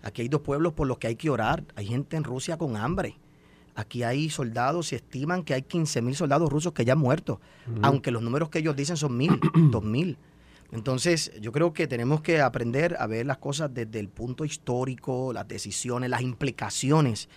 [0.04, 1.64] Aquí hay dos pueblos por los que hay que orar.
[1.76, 3.18] Hay gente en Rusia con hambre.
[3.76, 7.40] Aquí hay soldados y estiman que hay 15 mil soldados rusos que ya han muerto,
[7.82, 9.40] aunque los números que ellos dicen son mil,
[9.72, 10.18] dos mil.
[10.72, 15.34] Entonces, yo creo que tenemos que aprender a ver las cosas desde el punto histórico,
[15.34, 17.30] las decisiones, las implicaciones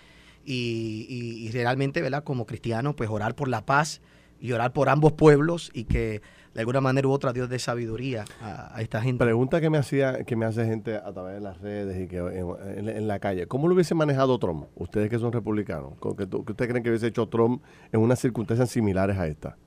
[0.45, 2.23] y, realmente, ¿verdad?
[2.23, 4.01] Como cristianos, pues orar por la paz
[4.39, 6.21] y orar por ambos pueblos y que
[6.53, 9.23] de alguna manera u otra Dios dé sabiduría a, esta gente.
[9.23, 12.17] Pregunta que me hacía, que me hace gente a través de las redes y que
[12.17, 13.45] en, la calle.
[13.47, 14.67] ¿Cómo lo hubiese manejado Trump?
[14.75, 18.69] Ustedes que son republicanos, ¿qué, que ustedes creen que hubiese hecho Trump en unas circunstancias
[18.69, 19.57] similares a esta?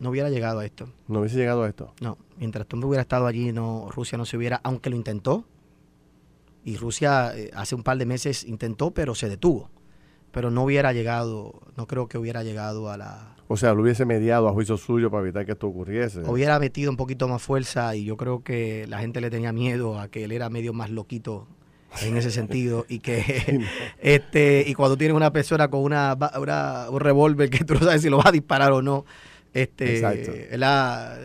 [0.00, 0.88] No hubiera llegado a esto.
[1.06, 1.94] ¿No hubiese llegado a esto?
[2.00, 2.18] No.
[2.36, 5.44] Mientras Trump hubiera estado allí, no, Rusia no se hubiera, aunque lo intentó.
[6.64, 9.70] Y Rusia eh, hace un par de meses intentó, pero se detuvo.
[10.32, 14.06] Pero no hubiera llegado, no creo que hubiera llegado a la, o sea, lo hubiese
[14.06, 16.20] mediado a juicio suyo para evitar que esto ocurriese.
[16.20, 20.00] Hubiera metido un poquito más fuerza y yo creo que la gente le tenía miedo
[20.00, 21.46] a que él era medio más loquito
[22.00, 23.60] en ese sentido y que
[24.00, 26.16] este y cuando tienes una persona con una,
[26.88, 29.04] un revólver que tú no sabes si lo va a disparar o no
[29.52, 30.00] este
[30.56, 31.18] la,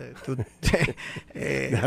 [1.34, 1.80] eh,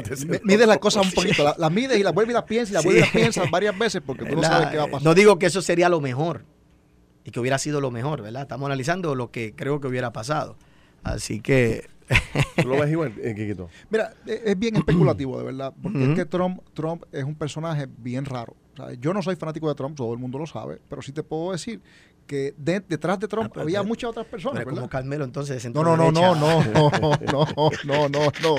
[0.43, 2.73] mides las cosas un poquito las la mides y las vuelves y las piensas y
[2.73, 5.03] las vuelves y las piensas varias veces porque tú no sabes qué va a pasar.
[5.03, 6.43] no digo que eso sería lo mejor
[7.23, 8.43] y que hubiera sido lo mejor, ¿verdad?
[8.43, 10.55] Estamos analizando lo que creo que hubiera pasado.
[11.03, 11.89] Así que...
[12.65, 13.55] lo ves igual, eh,
[13.89, 17.87] Mira, e, es bien especulativo, de verdad, porque es que Trump, Trump es un personaje
[17.99, 18.53] bien raro.
[18.99, 21.53] yo no soy fanático de Trump, todo el mundo lo sabe, pero sí te puedo
[21.53, 21.79] decir
[22.31, 24.63] que detrás de Trump ah, había muchas otras personas.
[24.63, 25.63] Pero como Carmelo, entonces.
[25.73, 27.47] No, no, no, no, no, no,
[27.83, 28.55] no, no, no,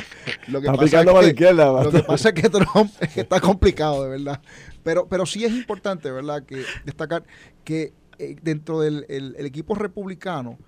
[0.48, 4.10] Lo que, pasa es que, izquierda, lo que pasa es que Trump está complicado, de
[4.10, 4.42] verdad.
[4.82, 7.24] Pero, pero sí es importante, ¿verdad?, que destacar
[7.64, 9.06] que eh, dentro del
[9.38, 10.58] equipo republicano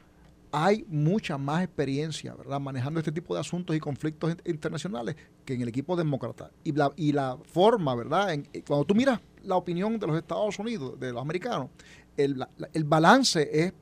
[0.57, 2.61] hay mucha más experiencia, ¿verdad?
[2.61, 6.53] Manejando este tipo de asuntos y conflictos internacionales que en el equipo demócrata.
[6.63, 8.33] Y la, y la forma, ¿verdad?
[8.33, 11.71] En, eh, cuando tú miras la opinión de los Estados Unidos, de los americanos,
[12.17, 13.73] el, el balance es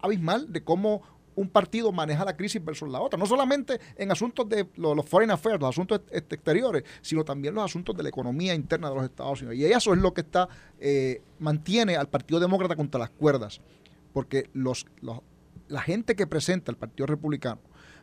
[0.00, 1.02] abismal de cómo
[1.34, 3.18] un partido maneja la crisis versus la otra.
[3.18, 7.96] No solamente en asuntos de los, foreign affairs, los asuntos exteriores, sino también los asuntos
[7.96, 9.56] de la economía interna de los Estados Unidos.
[9.56, 13.60] Y eso es lo que está eh, mantiene al Partido Demócrata contra las cuerdas.
[14.12, 14.86] Porque los,
[15.68, 17.60] la gente que presenta el Partido Republicano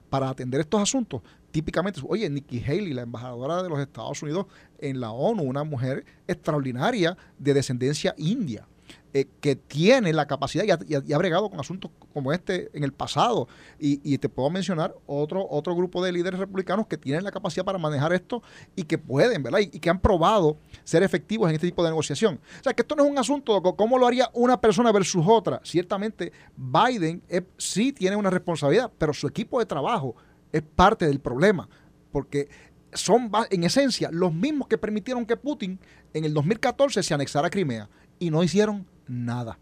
[0.10, 4.48] para atender estos asuntos, típicamente, oye, Nikki Haley, la embajadora de los Estados Unidos
[4.80, 8.68] en la ONU, una mujer extraordinaria de descendencia india
[9.12, 13.48] eh, que tiene la capacidad y ha, bregado con asuntos como este en el pasado.
[13.80, 17.80] Y, te puedo mencionar otro, otro grupo de líderes republicanos que tienen la capacidad para
[17.80, 18.44] manejar esto
[18.76, 19.60] y que pueden, ¿verdad?
[19.60, 22.40] Y, que han probado ser efectivos en este tipo de negociación.
[22.60, 25.26] O sea, que esto no es un asunto de cómo lo haría una persona versus
[25.28, 25.60] otra.
[25.64, 27.24] Ciertamente, Biden
[27.58, 30.16] sí tiene una responsabilidad, pero su equipo de trabajo
[30.52, 31.68] es parte del problema.
[32.12, 32.48] Porque
[32.94, 35.80] son en esencia los mismos que permitieron que Putin
[36.14, 39.60] en el 2014 se anexara a Crimea y no hicieron nada.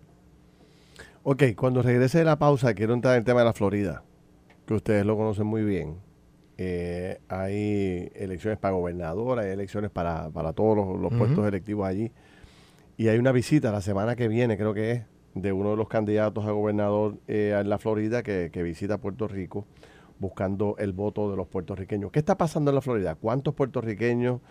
[1.23, 4.03] Ok, cuando regrese de la pausa, quiero entrar en el tema de la Florida,
[4.65, 5.97] que ustedes lo conocen muy bien.
[6.57, 12.11] Eh, hay elecciones para gobernador, hay elecciones para, todos los, puestos electivos allí.
[12.97, 15.03] Y hay una visita la semana que viene, creo que es,
[15.35, 19.27] de uno de los candidatos a gobernador eh, en la Florida que, que visita Puerto
[19.27, 19.67] Rico
[20.19, 22.11] buscando el voto de los puertorriqueños.
[22.11, 23.15] ¿Qué está pasando en la Florida?
[23.15, 24.41] ¿Cuántos puertorriqueños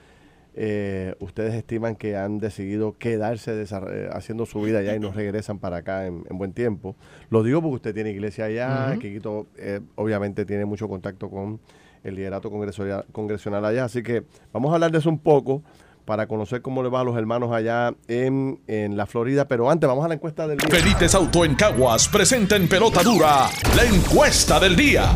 [0.59, 5.59] eh, ustedes estiman que han decidido quedarse eh, haciendo su vida allá y no regresan
[5.59, 6.97] para acá en, buen tiempo.
[7.29, 11.61] Lo digo porque usted tiene iglesia allá, Kikito eh, obviamente tiene mucho contacto con
[12.03, 15.63] el liderato congresional, congresional allá, así que vamos a hablar de eso un poco
[16.07, 19.49] para conocer cómo le va a los hermanos allá en, en, la Florida.
[19.49, 21.09] Pero antes, vamos a la encuesta del día.
[21.15, 25.11] Auto en Caguas presenta en pelota dura la encuesta del día.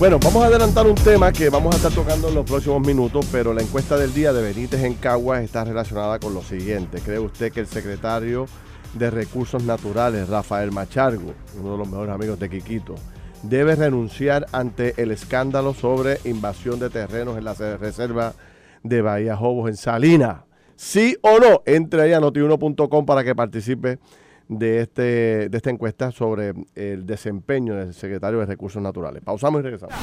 [0.00, 3.26] Bueno, vamos a adelantar un tema que vamos a estar tocando en los próximos minutos,
[3.30, 7.02] pero la encuesta del día de Benítez en Caguas está relacionada con lo siguiente.
[7.02, 8.46] ¿Cree usted que el secretario
[8.94, 12.94] de Recursos Naturales, Rafael Machargo, uno de los mejores amigos de Quiquito,
[13.42, 18.32] debe renunciar ante el escándalo sobre invasión de terrenos en la reserva
[18.82, 20.44] de Bahía Jobos en Salinas?
[20.76, 21.60] ¿Sí o no?
[21.66, 23.98] Entre ahí a notiuno.com para que participe
[24.50, 29.22] de, este, de esta encuesta sobre el desempeño del secretario de Recursos Naturales.
[29.22, 29.94] Pausamos y regresamos.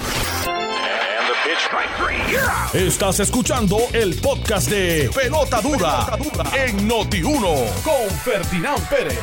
[2.73, 6.17] Estás escuchando el podcast de Pelota Dura,
[6.65, 9.19] en Noti1 con Ferdinand Pérez.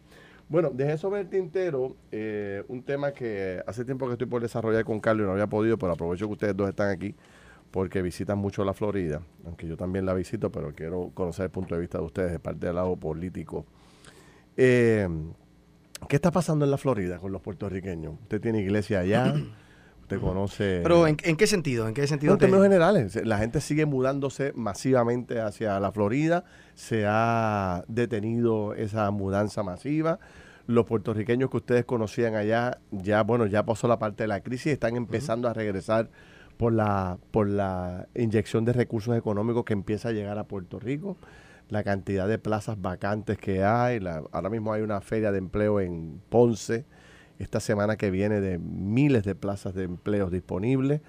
[0.48, 4.86] Bueno, dejé sobre el tintero eh, un tema que hace tiempo que estoy por desarrollar
[4.86, 7.16] con Carlos y no había podido, pero aprovecho que ustedes dos están aquí
[7.70, 11.76] porque visitan mucho la Florida, aunque yo también la visito, pero quiero conocer el punto
[11.76, 13.66] de vista de ustedes de parte del lado político.
[14.56, 15.10] Eh,
[16.08, 18.16] ¿Qué está pasando en la Florida con los puertorriqueños?
[18.22, 19.34] ¿Usted tiene iglesia allá?
[20.02, 20.82] ¿Usted conoce...?
[20.84, 21.88] ¿Pero en, qué sentido?
[21.88, 22.34] ¿En qué sentido?
[22.34, 23.26] En términos generales.
[23.26, 26.44] La gente sigue mudándose masivamente hacia la Florida.
[26.76, 30.20] Se ha detenido esa mudanza masiva.
[30.68, 34.74] Los puertorriqueños que ustedes conocían allá, ya, bueno, ya pasó la parte de la crisis,
[34.74, 36.10] están empezando a regresar
[36.58, 41.18] por la, por la inyección de recursos económicos que empieza a llegar a Puerto Rico
[41.70, 44.00] la cantidad de plazas vacantes que hay.
[44.32, 46.86] ahora mismo hay una feria de empleo en Ponce,
[47.40, 51.02] esta semana que viene de miles de plazas de empleo disponibles.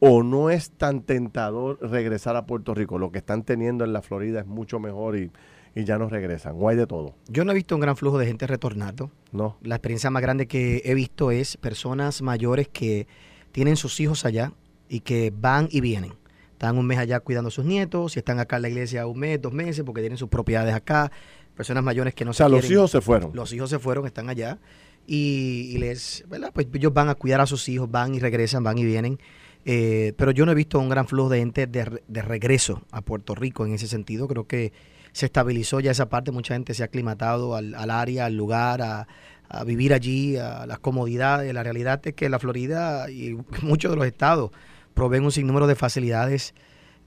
[0.00, 2.98] O no es tan tentador regresar a Puerto Rico.
[2.98, 5.30] Lo que están teniendo en la Florida es mucho mejor y,
[5.74, 6.56] ya no regresan.
[6.58, 7.14] O hay de todo.
[7.28, 9.10] Yo no he visto un gran flujo de gente retornando.
[9.30, 9.58] No.
[9.62, 13.06] La experiencia más grande que he visto es personas mayores que
[13.52, 14.52] tienen sus hijos allá
[14.88, 16.14] y que van y vienen
[16.58, 19.20] están un mes allá cuidando a sus nietos, si están acá en la iglesia un
[19.20, 21.12] mes, dos meses, porque tienen sus propiedades acá,
[21.56, 23.30] personas mayores que no o sea, los hijos se fueron.
[23.32, 24.58] Los hijos se fueron, están allá,
[25.06, 26.50] y, les, ¿verdad?
[26.52, 29.20] Pues ellos van a cuidar a sus hijos, van y regresan, van y vienen.
[29.64, 33.02] Eh, pero yo no he visto un gran flujo de gente de, de, regreso a
[33.02, 34.26] Puerto Rico en ese sentido.
[34.26, 34.72] Creo que
[35.12, 38.82] se estabilizó ya esa parte, mucha gente se ha aclimatado al, al área, al lugar,
[38.82, 39.06] a,
[39.48, 41.54] a, vivir allí, a las comodidades.
[41.54, 44.50] La realidad es que la Florida y muchos de los estados
[44.98, 46.54] proveen un sinnúmero de facilidades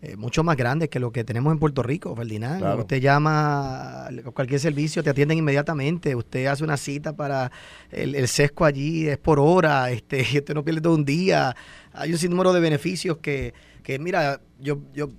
[0.02, 2.80] eh, mucho más grandes que lo que tenemos en Puerto Rico, Ferdinand.
[2.80, 6.16] Usted llama a cualquier servicio, te atienden inmediatamente.
[6.16, 7.52] Usted hace una cita para
[7.92, 11.54] el, sesco allí, es por hora, este, usted no pierde todo un día.
[11.92, 15.10] Hay un sinnúmero de beneficios que, que mira, yo, yo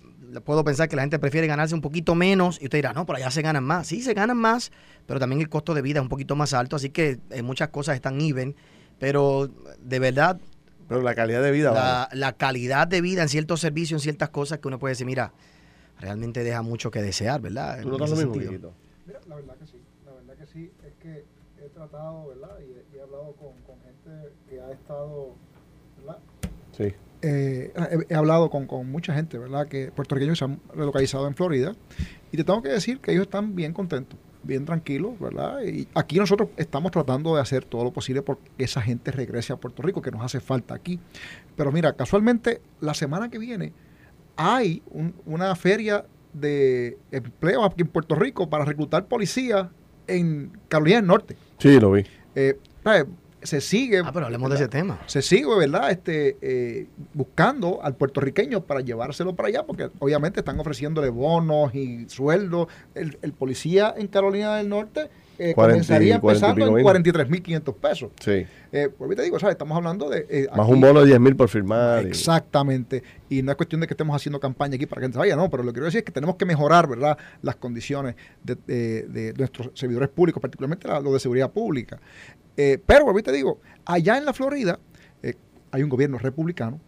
[0.41, 3.17] puedo pensar que la gente prefiere ganarse un poquito menos y usted dirá, no, por
[3.17, 3.87] allá se ganan más.
[3.87, 4.73] Sí, se ganan más,
[5.07, 7.69] pero también el costo de vida es un poquito más alto, así que eh, muchas
[7.69, 8.57] cosas están even.
[8.99, 10.41] Pero de verdad,
[10.89, 11.73] pero la calidad de vida.
[11.73, 15.07] La, la, calidad de vida en ciertos servicios, en ciertas cosas que uno puede decir,
[15.07, 15.33] mira,
[16.01, 17.81] realmente deja mucho que desear, ¿verdad?
[17.83, 19.81] ¿Tú lo lo mismo, Mira, la verdad que sí.
[20.05, 20.71] La verdad que sí.
[20.87, 21.25] Es que
[21.65, 22.59] he tratado, ¿verdad?
[22.61, 25.35] Y he, hablado con, con, gente que ha estado,
[25.99, 26.19] ¿verdad?
[26.77, 26.95] Sí.
[27.23, 29.69] Eh, he, he, hablado con, con, mucha gente, ¿verdad?
[29.69, 31.75] Que puertorriqueños se han relocalizado en Florida.
[32.33, 35.63] Y te tengo que decir que ellos están bien contentos bien tranquilos, ¿verdad?
[35.63, 39.57] Y aquí nosotros estamos tratando de hacer todo lo posible porque esa gente regrese a
[39.57, 40.99] Puerto Rico, que nos hace falta aquí.
[41.57, 43.73] Pero mira, casualmente la semana que viene
[44.37, 44.83] hay
[45.27, 49.69] una feria de empleo aquí en Puerto Rico para reclutar policías
[50.07, 51.37] en Carolina del Norte.
[51.59, 52.05] Sí, lo vi.
[52.35, 52.59] Eh,
[53.43, 54.03] se sigue.
[54.05, 55.01] Ah, pero hablemos de ese tema.
[55.07, 55.91] Se sigue, ¿verdad?
[55.91, 62.09] Este, eh, buscando al puertorriqueño para llevárselo para allá, porque obviamente están ofreciéndole bonos y
[62.09, 62.69] sueldos.
[62.95, 68.11] El, el policía en Carolina del Norte eh, comenzaría empezando en 43.500 pesos.
[68.21, 68.47] Sí.
[68.71, 69.55] Eh, pues te digo, ¿sabes?
[69.55, 70.27] Estamos hablando de...
[70.29, 72.07] Eh, Más un bono de 10.000 por firmar.
[72.07, 73.03] Exactamente.
[73.29, 73.43] Y...
[73.43, 75.63] no es cuestión de que estemos haciendo campaña aquí para que gente vaya, no, pero
[75.63, 78.55] lo que quiero decir es que tenemos que mejorar, ¿verdad?, las condiciones de,
[79.09, 81.99] de, nuestros servidores públicos, particularmente lo de seguridad pública.
[82.57, 84.79] Eh, pero, pues te digo, allá en la Florida
[85.23, 85.35] eh,
[85.71, 86.81] hay un gobierno republicano,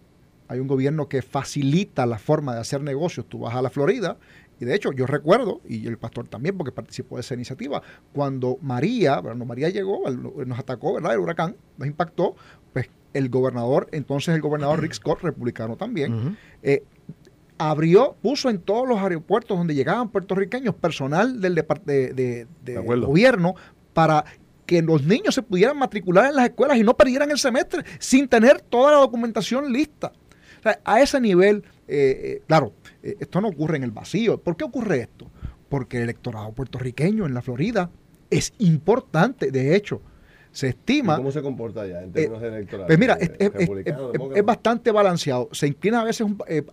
[0.48, 3.26] hay un gobierno que facilita la forma de hacer negocios.
[3.28, 4.18] Tú vas a la Florida
[4.60, 8.58] y de hecho, yo recuerdo, y el pastor también, porque participó de esa iniciativa, cuando
[8.62, 11.14] María, cuando María llegó, nos atacó, ¿verdad?
[11.14, 12.36] El huracán nos impactó,
[12.72, 16.84] pues el gobernador, entonces el gobernador Rick Scott, republicano también, eh,
[17.58, 23.54] abrió, puso en todos los aeropuertos donde llegaban puertorriqueños personal del de, de, gobierno
[23.92, 24.24] para
[24.66, 28.28] que los niños se pudieran matricular en las escuelas y no perdieran el semestre sin
[28.28, 30.12] tener toda la documentación lista.
[30.84, 32.72] a ese nivel, eh, eh, claro,
[33.02, 34.38] eh, esto no ocurre en el vacío.
[34.38, 35.30] ¿Por qué ocurre esto?
[35.68, 37.90] Porque el electorado puertorriqueño en la Florida
[38.30, 39.50] es importante.
[39.50, 40.00] De hecho,
[40.50, 41.16] se estima...
[41.16, 42.86] ¿Cómo se comporta allá en términos electorales?
[42.86, 45.50] Pues mira, es, bastante balanceado.
[45.52, 46.26] Se inclina a veces,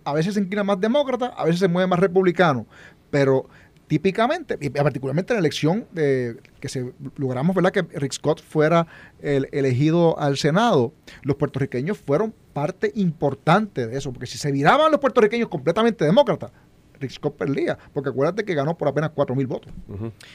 [0.04, 2.66] a veces se inclina más demócrata, a veces se mueve más republicano,
[3.10, 3.46] pero
[3.92, 7.72] típicamente, y particularmente en la elección de, que se logramos ¿verdad?
[7.72, 8.86] que Rick Scott fuera
[9.20, 14.90] el, elegido al Senado, los puertorriqueños fueron parte importante de eso, porque si se viraban
[14.90, 16.52] los puertorriqueños completamente demócratas,
[17.00, 19.70] Rick Scott perdía, porque acuérdate que ganó por apenas 4 mil votos.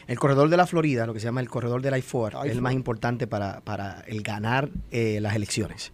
[0.05, 2.61] El corredor de la Florida, lo que se llama el corredor del I-4, es el
[2.61, 5.93] más importante para, el ganar eh, las elecciones.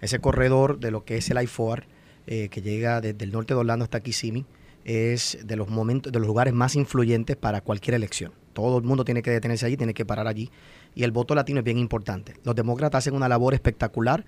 [0.00, 1.84] Ese corredor de lo que es el I-4,
[2.26, 4.46] eh, que llega desde el norte de Orlando hasta Kissimmee,
[4.84, 8.32] es de los momentos, de los lugares más influyentes para cualquier elección.
[8.52, 10.50] Todo el mundo tiene que detenerse allí, tiene que parar allí.
[10.94, 12.34] Y el voto latino es bien importante.
[12.44, 14.24] Los demócratas hacen una labor espectacular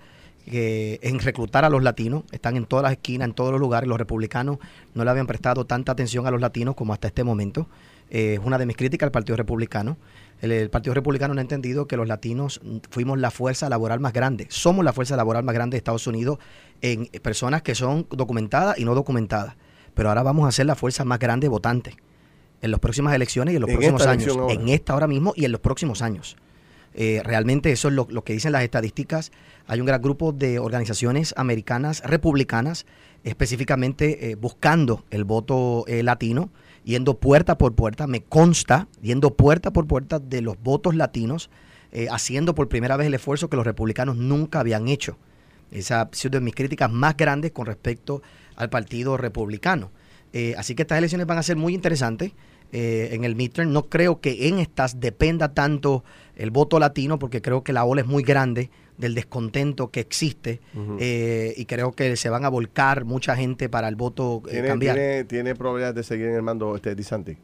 [0.49, 2.23] en reclutar a los latinos.
[2.31, 3.87] Están en todas las esquinas, en todos los lugares.
[3.87, 4.57] Los republicanos
[4.93, 7.67] no le habían prestado tanta atención a los latinos como hasta este momento.
[8.09, 9.97] Eh, es una de mis críticas al Partido Republicano.
[10.41, 14.47] El, Partido Republicano no ha entendido que los latinos fuimos la fuerza laboral más grande.
[14.49, 16.37] Somos la fuerza laboral más grande de Estados Unidos
[16.81, 19.55] en personas que son documentadas y no documentadas
[19.97, 21.97] pero ahora vamos a ser la fuerza más grande votante
[22.61, 25.51] en las próximas elecciones y en los próximos años, en esta ahora mismo y en
[25.51, 26.37] los próximos años.
[26.93, 29.31] Eh, realmente eso es lo, que dicen las estadísticas.
[29.65, 32.85] Hay un gran grupo de organizaciones americanas republicanas
[33.23, 36.51] específicamente eh, buscando el voto eh, latino,
[36.83, 41.49] yendo puerta por puerta, me consta, yendo puerta por puerta de los votos latinos,
[42.11, 45.17] haciendo por primera vez el esfuerzo que los republicanos nunca habían hecho.
[45.71, 48.21] Esa ha sido de mis críticas más grandes con respecto
[48.57, 49.91] al Partido Republicano.
[50.33, 52.33] Eh, así que estas elecciones van a ser muy interesantes.
[52.73, 53.71] Eh, en el midterm.
[53.71, 56.03] No creo que en estas dependa tanto
[56.35, 60.59] el voto latino, porque creo que la ola es muy grande del descontento que existe
[60.99, 64.95] eh, y creo que se van a volcar mucha gente para el voto cambiar.
[64.97, 67.37] ¿tiene, ¿Tiene probabilidad de seguir en el mando este Disanti?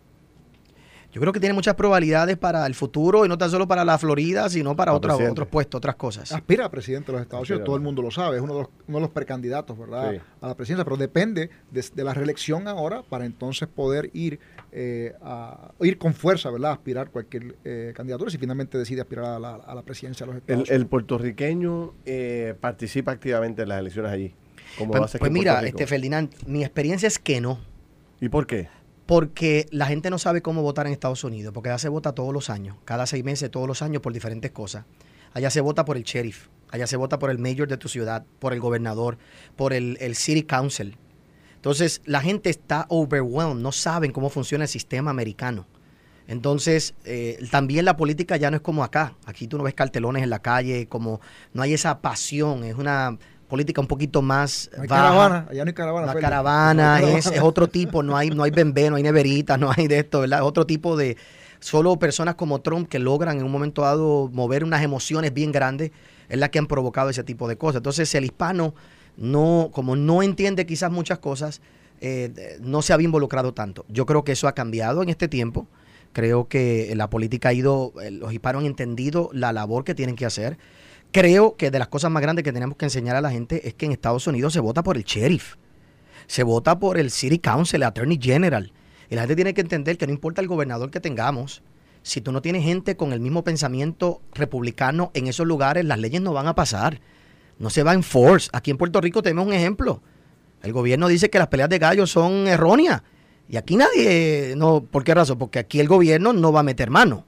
[1.13, 3.99] Yo creo que tiene muchas probabilidades para el futuro y no tan solo para la
[3.99, 6.31] Florida, sino para otros, otros puestos, otras cosas.
[6.31, 8.61] Aspira a presidente de los Estados Unidos, todo el mundo lo sabe, es uno de
[8.61, 10.15] los, uno de los precandidatos, ¿verdad?
[10.41, 14.39] A la presidencia, pero depende de, la reelección ahora para entonces poder ir
[14.71, 16.71] eh, a ir con fuerza, ¿verdad?
[16.71, 20.61] A aspirar cualquier eh, candidatura si finalmente decide aspirar a la, presidencia de los Estados
[20.61, 20.75] Unidos.
[20.75, 24.33] El puertorriqueño eh, participa activamente en las elecciones allí.
[24.77, 27.59] pues, pues mira, este Ferdinand, mi experiencia es que no.
[28.19, 28.69] ¿Y por qué?
[29.05, 32.33] Porque la gente no sabe cómo votar en Estados Unidos, porque allá se vota todos
[32.33, 34.85] los años, cada seis meses, todos los años, por diferentes cosas.
[35.33, 38.25] Allá se vota por el sheriff, allá se vota por el mayor de tu ciudad,
[38.39, 39.17] por el gobernador,
[39.55, 40.97] por el, city council.
[41.55, 45.65] Entonces, la gente está overwhelmed, no saben cómo funciona el sistema americano.
[46.27, 49.15] Entonces, eh, también la política ya no es como acá.
[49.25, 51.19] Aquí tú no ves cartelones en la calle, como
[51.53, 53.17] no hay esa pasión, es una
[53.53, 56.07] política un poquito más no hay caravana, allá no hay caravana.
[56.07, 59.87] La caravana, es, otro tipo, no hay, no hay bembé, no hay neveritas, no hay
[59.87, 60.39] de esto, ¿verdad?
[60.39, 61.17] Es otro tipo de,
[61.59, 65.91] solo personas como Trump que logran en un momento dado mover unas emociones bien grandes,
[66.29, 67.77] es la que han provocado ese tipo de cosas.
[67.77, 68.73] Entonces el hispano
[69.17, 71.61] no, como no entiende quizás muchas cosas,
[72.01, 73.85] eh, no se había involucrado tanto.
[73.87, 75.67] Yo creo que eso ha cambiado en este tiempo.
[76.11, 80.15] Creo que la política ha ido, eh, los hispanos han entendido la labor que tienen
[80.15, 80.57] que hacer
[81.13, 83.75] creo que de las cosas más grandes que tenemos que enseñar a la gente es
[83.75, 85.55] que en Estados Unidos se vota por el sheriff,
[86.27, 88.73] se vota por el city council, el attorney general.
[89.09, 91.63] Y la gente tiene que entender que no importa el gobernador que tengamos,
[92.01, 96.21] si tú no tienes gente con el mismo pensamiento republicano en esos lugares, las leyes
[96.21, 96.99] no van a pasar.
[97.59, 98.49] No se va a enforce.
[98.51, 100.01] Aquí en Puerto Rico tenemos un ejemplo.
[100.61, 103.03] El gobierno dice que las peleas de gallos son erróneas.
[103.47, 105.37] Y aquí nadie, no, ¿por qué razón?
[105.37, 107.25] Porque aquí el gobierno no va a meter mano.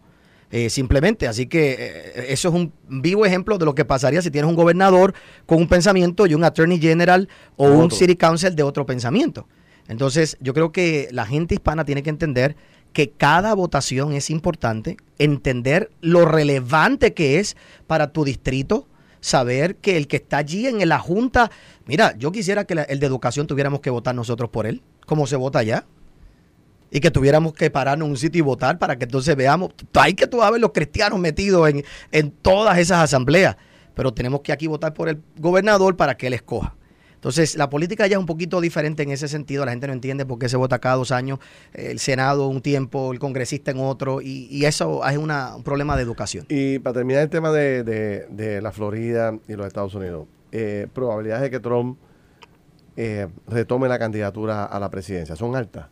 [0.57, 1.27] Eh, simplemente.
[1.27, 4.55] Así que eh, eso es un vivo ejemplo de lo que pasaría si tienes un
[4.55, 5.13] gobernador
[5.45, 9.49] con un pensamiento y un attorney general o un city council de otro pensamiento.
[9.89, 12.55] Entonces, yo creo que la gente hispana tiene que entender
[12.93, 18.87] que cada votación es importante, entender lo relevante que es para tu distrito,
[19.19, 21.51] saber que el que está allí en la junta,
[21.85, 25.35] mira, yo quisiera que el de educación tuviéramos que votar nosotros por él, como se
[25.35, 25.85] vota allá
[26.95, 29.71] y que tuviéramos que pararnos en un sitio y votar para que entonces veamos.
[29.95, 33.57] Hay que tú ver los cristianos metidos en, en todas esas asambleas,
[33.93, 36.73] pero tenemos que aquí votar por el gobernador para que él escoja.
[37.15, 39.65] Entonces, la política ya es un poquito diferente en ese sentido.
[39.65, 41.39] La gente no entiende por qué se vota cada dos años,
[41.73, 46.45] el Senado un tiempo, el congresista en otro, y, eso es un problema de educación.
[46.47, 51.41] Y para terminar el tema de, de, la Florida y los Estados Unidos, eh, probabilidades
[51.41, 51.97] de que Trump
[52.95, 55.87] eh, retome la candidatura a la presidencia, ¿son altas?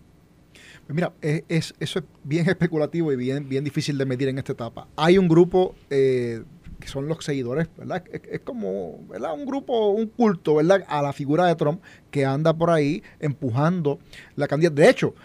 [0.88, 4.88] Mira, es, eso es bien especulativo y bien, bien difícil de medir en esta etapa.
[4.96, 6.44] Hay un grupo eh,
[6.80, 8.04] que son los seguidores, ¿verdad?
[8.12, 9.34] Es, como, ¿verdad?
[9.34, 10.84] Un grupo, un culto, ¿verdad?
[10.90, 11.82] A la figura de Trump
[12.12, 14.00] que anda por ahí empujando
[14.36, 14.84] la candidatura.
[14.84, 15.16] De hecho,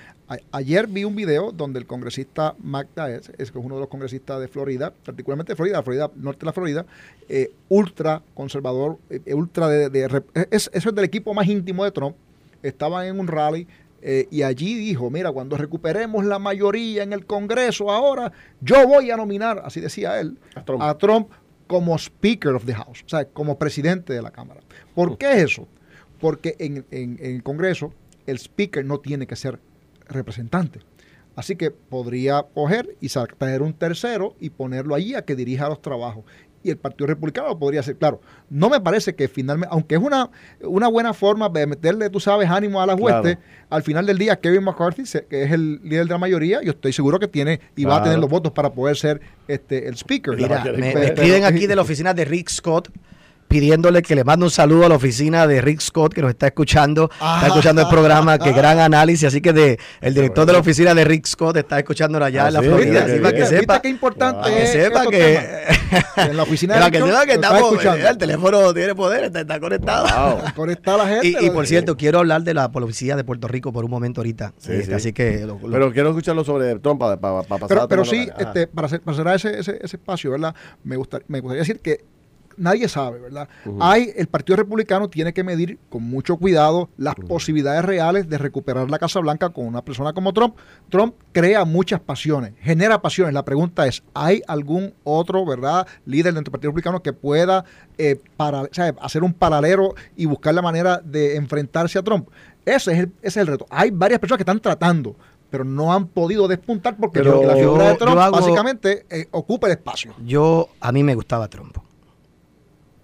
[0.53, 4.47] ayer vi un video donde el congresista Mac Daes, es uno de los congresistas de
[4.47, 6.87] Florida, particularmente de Florida, Florida, norte de la Florida,
[7.29, 12.15] eh, ultra conservador, eh, ultra de, eso es del equipo más íntimo de Trump,
[12.63, 13.67] estaban en un rally
[14.01, 19.11] eh, y allí dijo, mira, cuando recuperemos la mayoría en el Congreso ahora, yo voy
[19.11, 21.31] a nominar, así decía él, a Trump,
[21.67, 24.61] como Speaker of the House, o sea, como presidente de la Cámara.
[24.95, 25.69] ¿Por qué eso?
[26.21, 27.93] Porque en, en el Congreso
[28.27, 29.59] el Speaker no tiene que ser
[30.07, 30.81] representante.
[31.39, 35.81] Así que podría coger y traer un tercero y ponerlo allí a que dirija los
[35.81, 36.25] trabajos
[36.69, 37.97] y el Partido Republicano lo podría hacer.
[37.97, 42.21] Claro, no me parece que finalmente, aunque es una, una buena forma de meterle, tú
[42.21, 43.39] sabes, ánimo a las huestes,
[43.71, 46.93] al final del día Kevin McCarthy, que es el líder de la mayoría, yo estoy
[46.93, 50.37] seguro que tiene y va a tener los votos para poder ser este el speaker.
[50.37, 52.91] Mira, me, escriben aquí de la oficina de Rick Scott
[53.49, 56.47] pidiéndole que le mande un saludo a la oficina de Rick Scott, que nos está
[56.49, 57.47] escuchando, está ah.
[57.47, 61.05] escuchando el programa, que gran análisis, así que de, el director de la oficina de
[61.05, 63.81] Rick Scott está escuchando allá en la ah, Florida, así para que sepa.
[63.81, 65.41] qué importante que sepa que
[66.17, 68.09] en la oficina de que sepa que estamos, escuchando.
[68.09, 70.43] el teléfono tiene poder, está, conectado.
[70.55, 71.45] Conectada la gente.
[71.45, 74.53] Y, por cierto, quiero hablar de la policía de Puerto Rico por un momento ahorita.
[74.69, 78.89] Este, así que pero quiero escucharlo sobre Trump para, pasar Pero, pero sí, este, para,
[78.89, 80.55] para cerrar ese, ese, ese espacio, ¿verdad?
[80.85, 82.05] Me, gusta, me gustaría decir que
[82.59, 83.49] nadie sabe, ¿verdad?
[83.81, 88.91] Hay, el Partido Republicano tiene que medir con mucho cuidado las posibilidades reales de recuperar
[88.91, 90.57] la Casa Blanca con una persona como Trump.
[90.89, 93.35] Trump crea muchas pasiones, genera pasiones.
[93.35, 97.65] La pregunta es, ¿hay algún otro, ¿verdad?, líder dentro del Partido Republicano que pueda
[97.97, 98.69] eh, para,
[99.01, 102.29] hacer un paralelo y buscar la manera de enfrentarse a Trump?
[102.65, 103.67] Ese es el, ese es el reto.
[103.71, 105.17] Hay varias personas que están tratando,
[105.51, 110.15] pero no han podido despuntar porque la figura de Trump básicamente eh, ocupa el espacio.
[110.25, 111.79] Yo, a mí me gustaba Trump.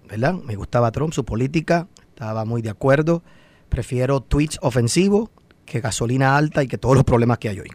[0.07, 0.33] ¿Verdad?
[0.33, 3.23] Me gustaba Trump, su política, estaba muy de acuerdo.
[3.69, 5.29] Prefiero tweets ofensivos
[5.65, 7.71] que gasolina alta y que todos los problemas que hay hoy.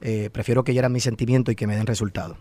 [0.00, 2.36] Eh, prefiero que hieran mi sentimiento y que me den resultados.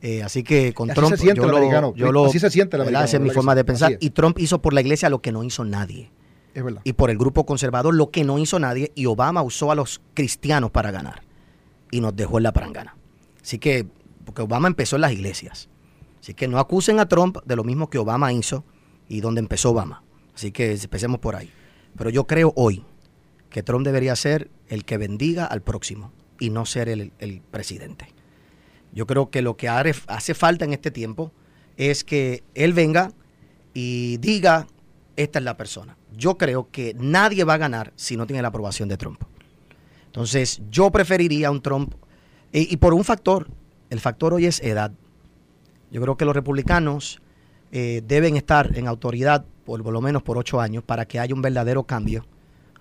[0.00, 3.20] Eh, así que con Trump yo, lo, yo lo, así se siente el Esa es
[3.20, 3.96] mi forma de pensar.
[4.00, 6.10] Y Trump hizo por la iglesia lo que no hizo nadie.
[6.54, 6.82] Es verdad.
[6.84, 8.92] Y por el grupo conservador lo que no hizo nadie.
[8.94, 11.22] Y Obama usó a los cristianos para ganar.
[11.90, 12.96] Y nos dejó en la parangana.
[13.42, 13.86] Así que,
[14.24, 15.68] porque Obama empezó en las iglesias.
[16.22, 18.64] Así que no acusen a Trump de lo mismo que Obama hizo
[19.08, 20.04] y donde empezó Obama.
[20.34, 21.50] Así que empecemos por ahí.
[21.96, 22.84] Pero yo creo hoy
[23.50, 28.06] que Trump debería ser el que bendiga al próximo y no ser el, presidente.
[28.92, 31.32] Yo creo que lo que hace falta en este tiempo
[31.76, 33.12] es que él venga
[33.74, 34.68] y diga,
[35.16, 35.96] esta es la persona.
[36.16, 39.22] Yo creo que nadie va a ganar si no tiene la aprobación de Trump.
[40.06, 41.94] Entonces, yo preferiría un Trump,
[42.52, 43.48] y por un factor,
[43.88, 44.92] el factor hoy es edad.
[45.92, 47.20] Yo creo que los republicanos
[47.70, 51.42] eh, deben estar en autoridad por, lo menos por ocho años para que haya un
[51.42, 52.24] verdadero cambio.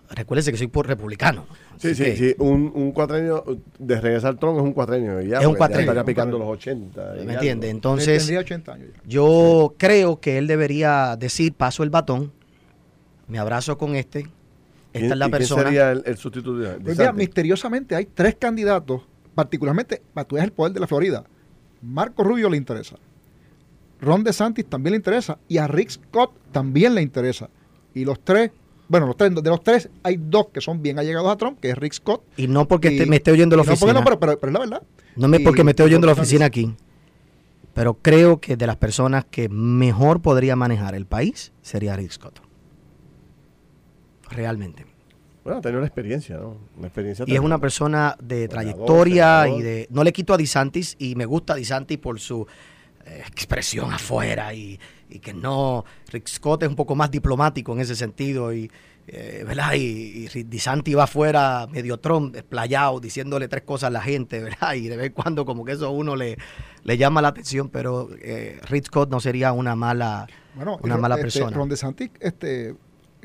[0.10, 1.46] Recuérdense que soy por republicano.
[1.78, 2.36] Sí, sí, sí.
[2.38, 3.44] Un, un cuatrenio
[3.80, 5.22] de regresar Trump es un cuatrenio.
[5.22, 5.84] Ya, es un cuatrenio.
[5.84, 7.16] estaría picando los 80.
[7.26, 7.70] ¿Me entiende?
[7.70, 8.32] Entonces,
[9.06, 12.32] yo creo que él debería decir, paso el batón,
[13.28, 14.28] me abrazo con este,
[14.94, 15.64] esta es la persona.
[15.64, 16.78] ¿Quién sería el, sustituto?
[16.84, 19.02] Pues mira, misteriosamente hay tres candidatos,
[19.34, 21.24] particularmente, para tú el poder de la Florida,
[21.82, 22.98] Marco Rubio le interesa.
[24.00, 25.38] Ron DeSantis también le interesa.
[25.48, 27.50] Y a Rick Scott también le interesa.
[27.94, 28.52] Y los tres,
[28.88, 31.70] bueno, los tres, de los tres hay dos que son bien allegados a Trump, que
[31.70, 32.24] es Rick Scott.
[32.38, 33.94] Y no porque me esté oyendo la oficina.
[33.94, 34.84] No, pero, es la verdad.
[35.16, 36.76] No es porque me esté oyendo la oficina aquí.
[37.74, 42.42] Pero creo que de las personas que mejor podría manejar el país sería Rick Scott.
[44.30, 44.91] Realmente.
[45.44, 46.58] Bueno, ha tenido una experiencia, ¿no?
[46.78, 49.88] Una experiencia y es una persona de trayectoria y de...
[49.90, 52.46] No le quito a DeSantis y me gusta DeSantis por su
[53.06, 54.80] eh, expresión afuera y,
[55.22, 55.84] que no...
[56.12, 58.70] Rick Scott es un poco más diplomático en ese sentido y...
[59.08, 59.74] Eh, ¿verdad?
[59.74, 64.76] Y, y DeSantis va afuera medio Trump, desplayado, diciéndole tres cosas a la gente, ¿verdad?
[64.76, 66.38] Y de vez en cuando como que eso a uno le,
[66.84, 70.28] le llama la atención, pero eh, Rick Scott no sería una mala,
[70.82, 71.58] una mala este, persona.
[71.58, 72.76] Ron DeSantis, este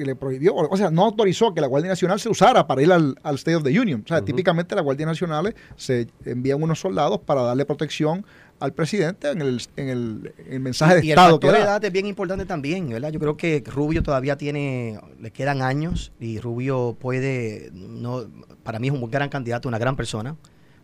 [0.05, 3.17] le prohibió, o sea, no autorizó que la Guardia Nacional se usara para ir al,
[3.25, 4.03] State of the Union.
[4.05, 8.25] O sea, típicamente la Guardia Nacional se envían unos soldados para darle protección
[8.59, 11.39] al presidente en el, en el, mensaje de Estado.
[11.43, 13.11] Y el edad es bien importante también, ¿verdad?
[13.11, 18.25] Yo creo que Rubio todavía tiene, le quedan años y Rubio puede, no,
[18.63, 20.37] para mí es un gran candidato, una gran persona.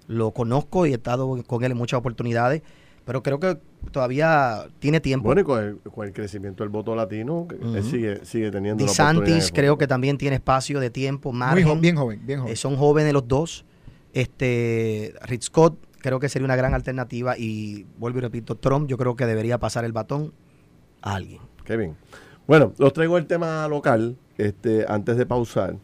[0.07, 2.63] Lo conozco y he estado con él en muchas oportunidades
[3.05, 3.59] pero creo que
[3.91, 5.27] todavía tiene tiempo.
[5.27, 5.45] Bueno, y
[5.91, 8.85] con el, crecimiento del voto latino, él sigue, sigue teniendo.
[8.85, 11.97] DeSantis creo que también tiene espacio de tiempo, más bien joven, bien
[12.41, 12.53] joven.
[12.53, 13.65] Eh, son jóvenes los dos.
[14.13, 18.99] Este, Rich Scott creo que sería una gran alternativa y vuelvo y repito, Trump yo
[18.99, 20.33] creo que debería pasar el batón
[21.01, 21.41] a alguien.
[21.65, 21.97] Qué bien.
[22.47, 25.77] Bueno, los traigo el tema local, este, antes de pausar.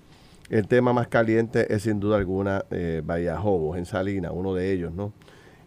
[0.51, 3.03] El tema más caliente es sin duda alguna eh,
[3.41, 5.13] Jobos, en Salina, uno de ellos, ¿no?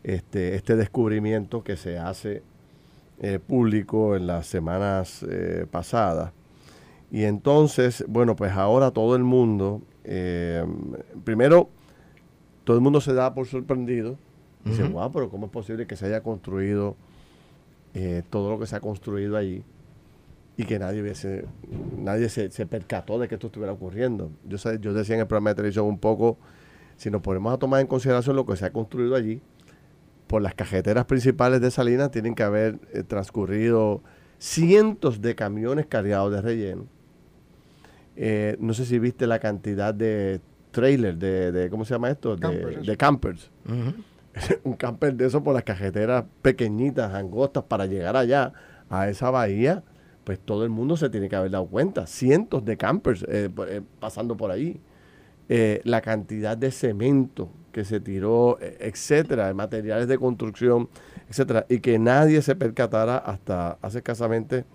[0.04, 2.43] Este, este descubrimiento que se hace
[3.20, 6.32] eh, público en las semanas eh, pasadas.
[7.12, 10.66] Y entonces, bueno, pues ahora todo el mundo eh,
[11.24, 11.70] primero,
[12.64, 14.18] todo el mundo se da por sorprendido.
[14.64, 16.95] Dice, wow, pero ¿cómo es posible que se haya construido
[18.30, 19.64] todo lo que se ha construido allí
[20.56, 21.45] y que nadie hubiese,
[21.97, 24.32] nadie se, percató de que esto estuviera ocurriendo?
[24.47, 26.38] Yo, yo decía en el programa de televisión un poco,
[26.95, 29.41] si nos ponemos a tomar en consideración lo que se ha construido allí,
[30.32, 34.02] por las cajeteras principales de Salinas tienen que haber eh, transcurrido
[34.38, 36.86] cientos de camiones cargados de relleno.
[38.16, 40.40] Eh, no sé si viste la cantidad de
[40.72, 42.38] trailers, de, ¿cómo se llama esto?
[42.38, 43.52] de, campers.
[44.64, 48.54] Un camper de eso por las cajeteras pequeñitas, angostas, para llegar allá,
[48.90, 49.84] a esa bahía,
[50.24, 52.08] pues todo el mundo se tiene que haber dado cuenta.
[52.08, 54.80] Cientos de campers eh, eh, pasando por ahí.
[55.84, 60.90] la cantidad de cemento que se tiró, e, etcétera, materiales de construcción,
[61.30, 64.66] etcétera, y que nadie se percatara hasta hace escasamente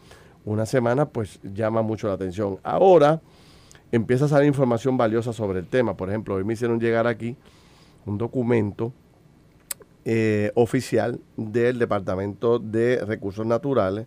[0.45, 2.59] una semana, pues llama mucho la atención.
[2.63, 3.21] Ahora
[3.93, 5.97] empieza a salir información valiosa sobre el tema.
[5.97, 7.37] Por ejemplo, hoy me hicieron llegar aquí
[8.05, 8.93] un documento
[10.05, 14.07] eh, oficial del Departamento de Recursos Naturales.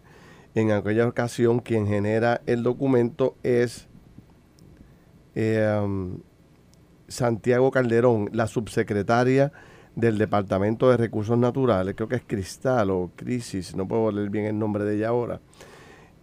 [0.55, 3.87] En aquella ocasión, quien genera el documento es
[5.35, 6.17] eh,
[7.09, 9.51] Santiago Calderón, la subsecretaria
[9.95, 14.45] del Departamento de Recursos Naturales, creo que es Cristal o Crisis, no puedo leer bien
[14.45, 15.41] el nombre de ella ahora.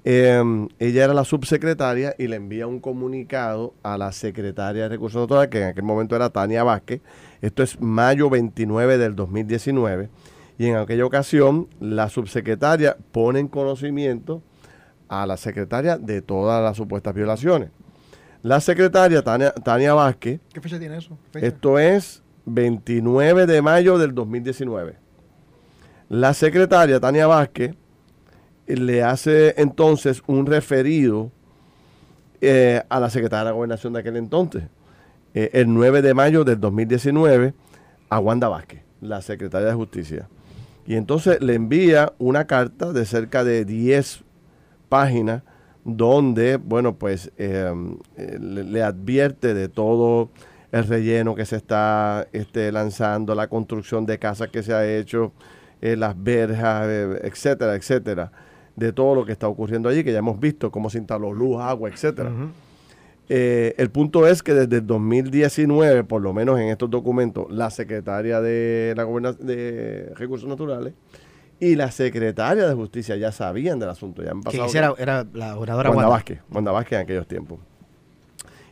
[0.09, 5.21] Em, ella era la subsecretaria y le envía un comunicado a la secretaria de Recursos
[5.21, 7.01] Naturales, que en aquel momento era Tania Vázquez.
[7.43, 10.09] Esto es mayo 29 del 2019.
[10.59, 14.43] Y en aquella ocasión, la subsecretaria pone en conocimiento
[15.09, 17.71] a la secretaria de todas las supuestas violaciones.
[18.47, 20.39] La secretaria Tania, Vázquez.
[20.53, 21.19] ¿Qué fecha tiene eso?
[21.35, 24.95] Esto es 29 de mayo del 2019.
[26.11, 27.75] La secretaria Tania Vázquez
[28.69, 31.33] le hace entonces un referido
[32.41, 34.63] eh, a la secretaria de Gobernación de aquel entonces,
[35.35, 37.53] eh, el 9 de mayo del 2019,
[38.09, 40.29] a Wanda Vázquez, la secretaria de Justicia.
[40.87, 44.23] Y entonces le envía una carta de cerca de 10
[44.89, 45.43] páginas
[45.87, 50.31] donde, bueno, pues em, eh, le, advierte de todo
[50.73, 55.33] el relleno que se está este, lanzando, la construcción de casas que se ha hecho,
[55.81, 58.33] eh, las verjas, eh, etcétera, etcétera,
[58.75, 61.61] de todo lo que está ocurriendo allí, que ya hemos visto cómo se instaló luz,
[61.61, 62.33] agua, etcétera.
[63.29, 68.41] el punto es que desde el 2019, por lo menos en estos documentos, la secretaria
[68.41, 69.05] de la
[69.39, 70.95] de Recursos Naturales
[71.59, 74.23] y la secretaria de Justicia ya sabían del asunto.
[74.23, 77.61] Ya han pasado era, era, la oradora Wanda, Vázquez, Wanda Vázquez en aquellos tiempos.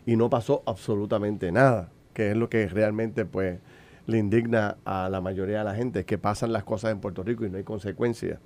[0.06, 3.58] Y no pasó absolutamente nada, que es lo que realmente pues
[4.06, 7.46] le indigna a la mayoría de la gente, que pasan las cosas en Puerto Rico
[7.46, 8.38] y no hay consecuencias.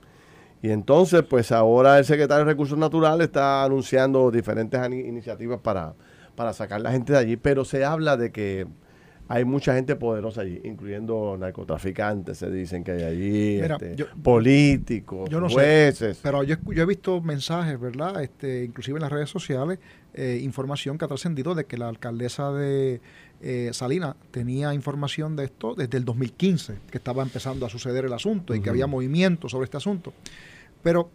[0.62, 5.94] Y entonces, pues ahora el secretario de Recursos Naturales está anunciando diferentes iniciativas para,
[6.36, 8.66] para sacar la gente de allí, pero se habla de que
[9.28, 16.18] hay mucha gente poderosa allí, incluyendo narcotraficantes, se dicen que hay allí, este, políticos, jueces.
[16.22, 18.22] pero yo, he visto mensajes, ¿verdad?
[18.22, 19.78] Este, inclusive en las redes sociales,
[20.14, 23.02] eh, información que ha trascendido de que la alcaldesa de
[23.42, 28.14] eh, Salina tenía información de esto desde el 2015, que estaba empezando a suceder el
[28.14, 30.14] asunto y que había movimiento sobre este asunto.
[30.82, 31.10] Pero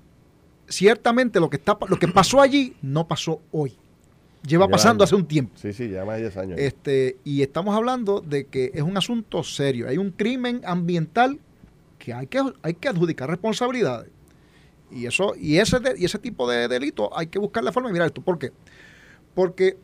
[0.68, 3.76] ciertamente lo que, está, lo que pasó allí no pasó hoy
[4.46, 5.54] lleva pasando hace un tiempo.
[5.56, 6.60] Sí, sí, ya más de 10 años.
[6.60, 9.88] Este, y estamos hablando de que es un asunto serio.
[9.88, 11.40] Hay un crimen ambiental
[11.98, 14.10] que hay que, hay que adjudicar responsabilidades.
[14.92, 17.94] Y eso, y ese, y ese tipo de delito hay que buscar la forma de
[17.94, 18.22] mirar esto.
[18.22, 18.52] ¿Por qué?
[19.34, 19.78] Porque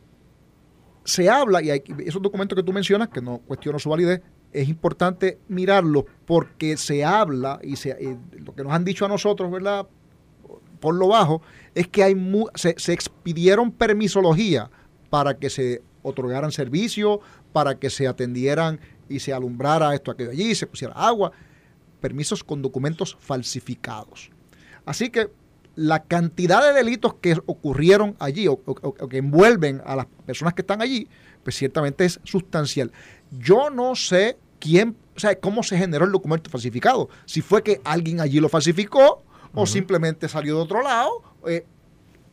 [1.04, 4.20] se habla, y hay, esos documentos que tú mencionas, que no cuestiono su validez,
[4.52, 9.08] es importante mirarlos porque se habla y, se, y lo que nos han dicho a
[9.08, 9.86] nosotros, ¿verdad?
[10.80, 11.42] Por lo bajo,
[11.74, 12.16] es que hay
[12.54, 14.70] se, expidieron permisología
[15.10, 17.20] para que se otorgaran servicios,
[17.52, 21.32] para que se atendieran y se alumbrara esto, aquello allí, se pusiera agua,
[22.00, 24.30] permisos con documentos falsificados.
[24.84, 25.28] Así que
[25.76, 28.58] la cantidad de delitos que ocurrieron allí o,
[29.08, 31.08] que envuelven a las personas que están allí,
[31.42, 32.92] pues ciertamente es sustancial.
[33.30, 37.08] Yo no sé quién, o sea, cómo se generó el documento falsificado.
[37.24, 39.24] Si fue que alguien allí lo falsificó
[39.54, 41.22] o simplemente salió de otro lado.
[41.46, 41.64] Eh,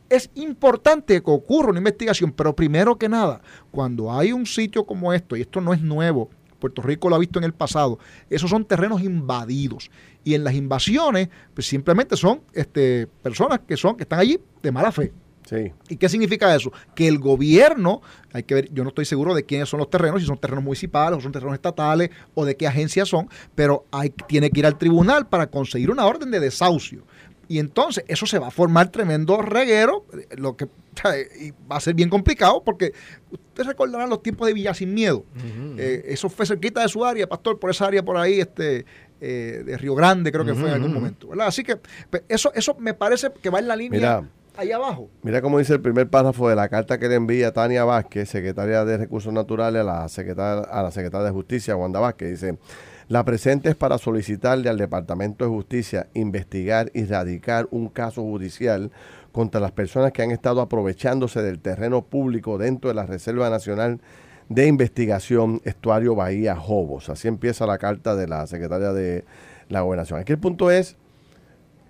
[0.08, 5.12] es importante que ocurra una investigación, pero primero que nada, cuando hay un sitio como
[5.12, 7.98] esto, y esto no es nuevo, Puerto Rico lo ha visto en el pasado,
[8.30, 9.90] esos son terrenos invadidos.
[10.24, 14.72] Y en las invasiones, pues simplemente son este, personas que son, que están allí de
[14.72, 15.12] mala fe.
[15.88, 16.72] ¿Y qué significa eso?
[16.94, 20.20] Que el gobierno, hay que ver, yo no estoy seguro de quiénes son los terrenos,
[20.20, 24.10] si son terrenos municipales o son terrenos estatales o de qué agencias son, pero hay,
[24.26, 27.04] tiene que ir al tribunal para conseguir una orden de desahucio.
[27.48, 30.04] Y entonces eso se va a formar tremendo reguero,
[30.36, 30.66] lo que
[31.70, 32.92] va a ser bien complicado porque
[33.30, 35.24] ustedes recordarán los tiempos de Villa Sin Miedo.
[35.78, 38.84] Eh, eso fue cerquita de su área, pastor, por esa área por ahí, este,
[39.20, 41.28] eh, de Río Grande, creo que fue en algún momento.
[41.28, 41.46] ¿verdad?
[41.46, 41.76] Así que
[42.10, 44.28] pues, eso, eso me parece que va en la línea
[44.58, 45.08] ahí abajo.
[45.22, 48.84] Mira cómo dice el primer párrafo de la carta que le envía Tania Vázquez, secretaria
[48.84, 52.30] de Recursos Naturales, a la secretaria, a la secretaria de Justicia, Wanda Vázquez.
[52.30, 52.58] Dice,
[53.06, 58.90] la presente es para solicitarle al Departamento de Justicia investigar y radicar un caso judicial
[59.30, 64.00] contra las personas que han estado aprovechándose del terreno público dentro de la Reserva Nacional
[64.48, 67.08] de Investigación Estuario Bahía Jobos.
[67.10, 69.24] Así empieza la carta de la secretaria de
[69.68, 70.18] la Gobernación.
[70.18, 70.96] Aquí el punto es...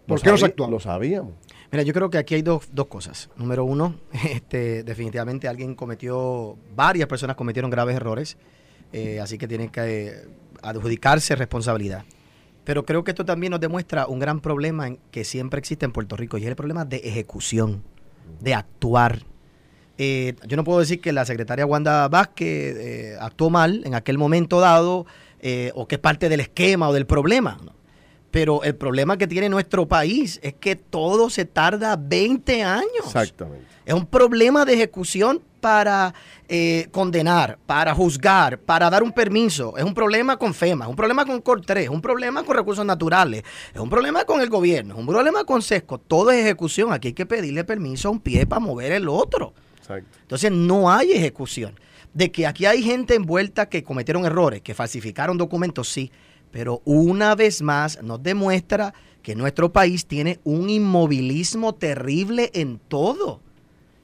[0.06, 0.54] ¿Por qué no se?
[0.56, 1.34] Lo sabíamos.
[1.70, 3.28] Mira, yo creo que aquí hay dos, dos cosas.
[3.36, 3.94] Número uno,
[4.30, 8.38] este, definitivamente alguien cometió, varias personas cometieron graves errores,
[8.92, 10.28] eh, así que tienen que eh,
[10.62, 12.04] adjudicarse responsabilidad.
[12.64, 16.16] Pero creo que esto también nos demuestra un gran problema que siempre existe en Puerto
[16.16, 17.82] Rico y es el problema de ejecución,
[18.40, 19.24] de actuar.
[19.98, 24.60] Eh, yo no puedo decir que la secretaria Wanda Vázquez actuó mal en aquel momento
[24.60, 25.06] dado
[25.74, 27.58] o que es parte del esquema o del problema.
[28.30, 33.06] Pero el problema que tiene nuestro país es que todo se tarda 20 años.
[33.06, 33.66] Exactamente.
[33.86, 36.14] Es un problema de ejecución para
[36.46, 39.76] eh, condenar, para juzgar, para dar un permiso.
[39.78, 42.84] Es un problema con FEMA, es un problema con Cortés, es un problema con recursos
[42.84, 45.96] naturales, es un problema con el gobierno, es un problema con SESCO.
[45.98, 46.92] Todo es ejecución.
[46.92, 49.54] Aquí hay que pedirle permiso a un pie para mover el otro.
[49.78, 50.18] Exacto.
[50.20, 51.74] Entonces no hay ejecución.
[52.12, 56.10] De que aquí hay gente envuelta que cometieron errores, que falsificaron documentos, sí
[56.50, 63.40] pero una vez más nos demuestra que nuestro país tiene un inmovilismo terrible en todo.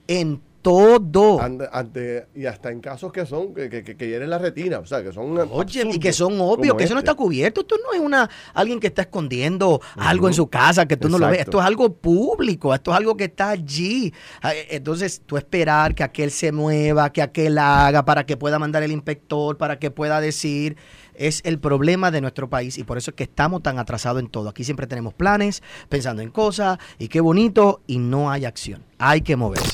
[0.07, 1.40] En todo.
[1.42, 5.03] Ante, y hasta en casos que son, que, que, que hieren la retina, o sea,
[5.03, 5.38] que son.
[5.53, 7.11] Oye, y que son obvios, que eso no este.
[7.11, 7.61] está cubierto.
[7.61, 11.18] Esto no es una alguien que está escondiendo algo en su casa, que tú no
[11.18, 11.40] lo ves.
[11.40, 14.12] Esto es algo público, esto es algo que está allí.
[14.40, 18.59] Ah, eh, entonces, tú esperar que aquel se mueva, que aquel haga, para que pueda
[18.59, 20.78] mandar el inspector, para que pueda decir
[21.14, 24.28] es el problema de nuestro país y por eso es que estamos tan atrasados en
[24.28, 24.48] todo.
[24.48, 28.82] Aquí siempre tenemos planes, pensando en cosas y qué bonito y no hay acción.
[28.98, 29.70] Hay que moverse.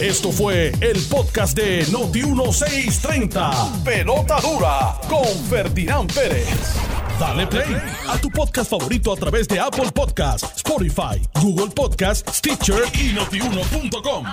[0.00, 3.82] Esto fue el podcast de Noti1630.
[3.82, 6.76] Pelota dura con Ferdinand Pérez.
[7.18, 7.74] Dale play
[8.06, 14.26] a tu podcast favorito a través de Apple Podcasts, Spotify, Google Podcasts, Stitcher y notiuno.com.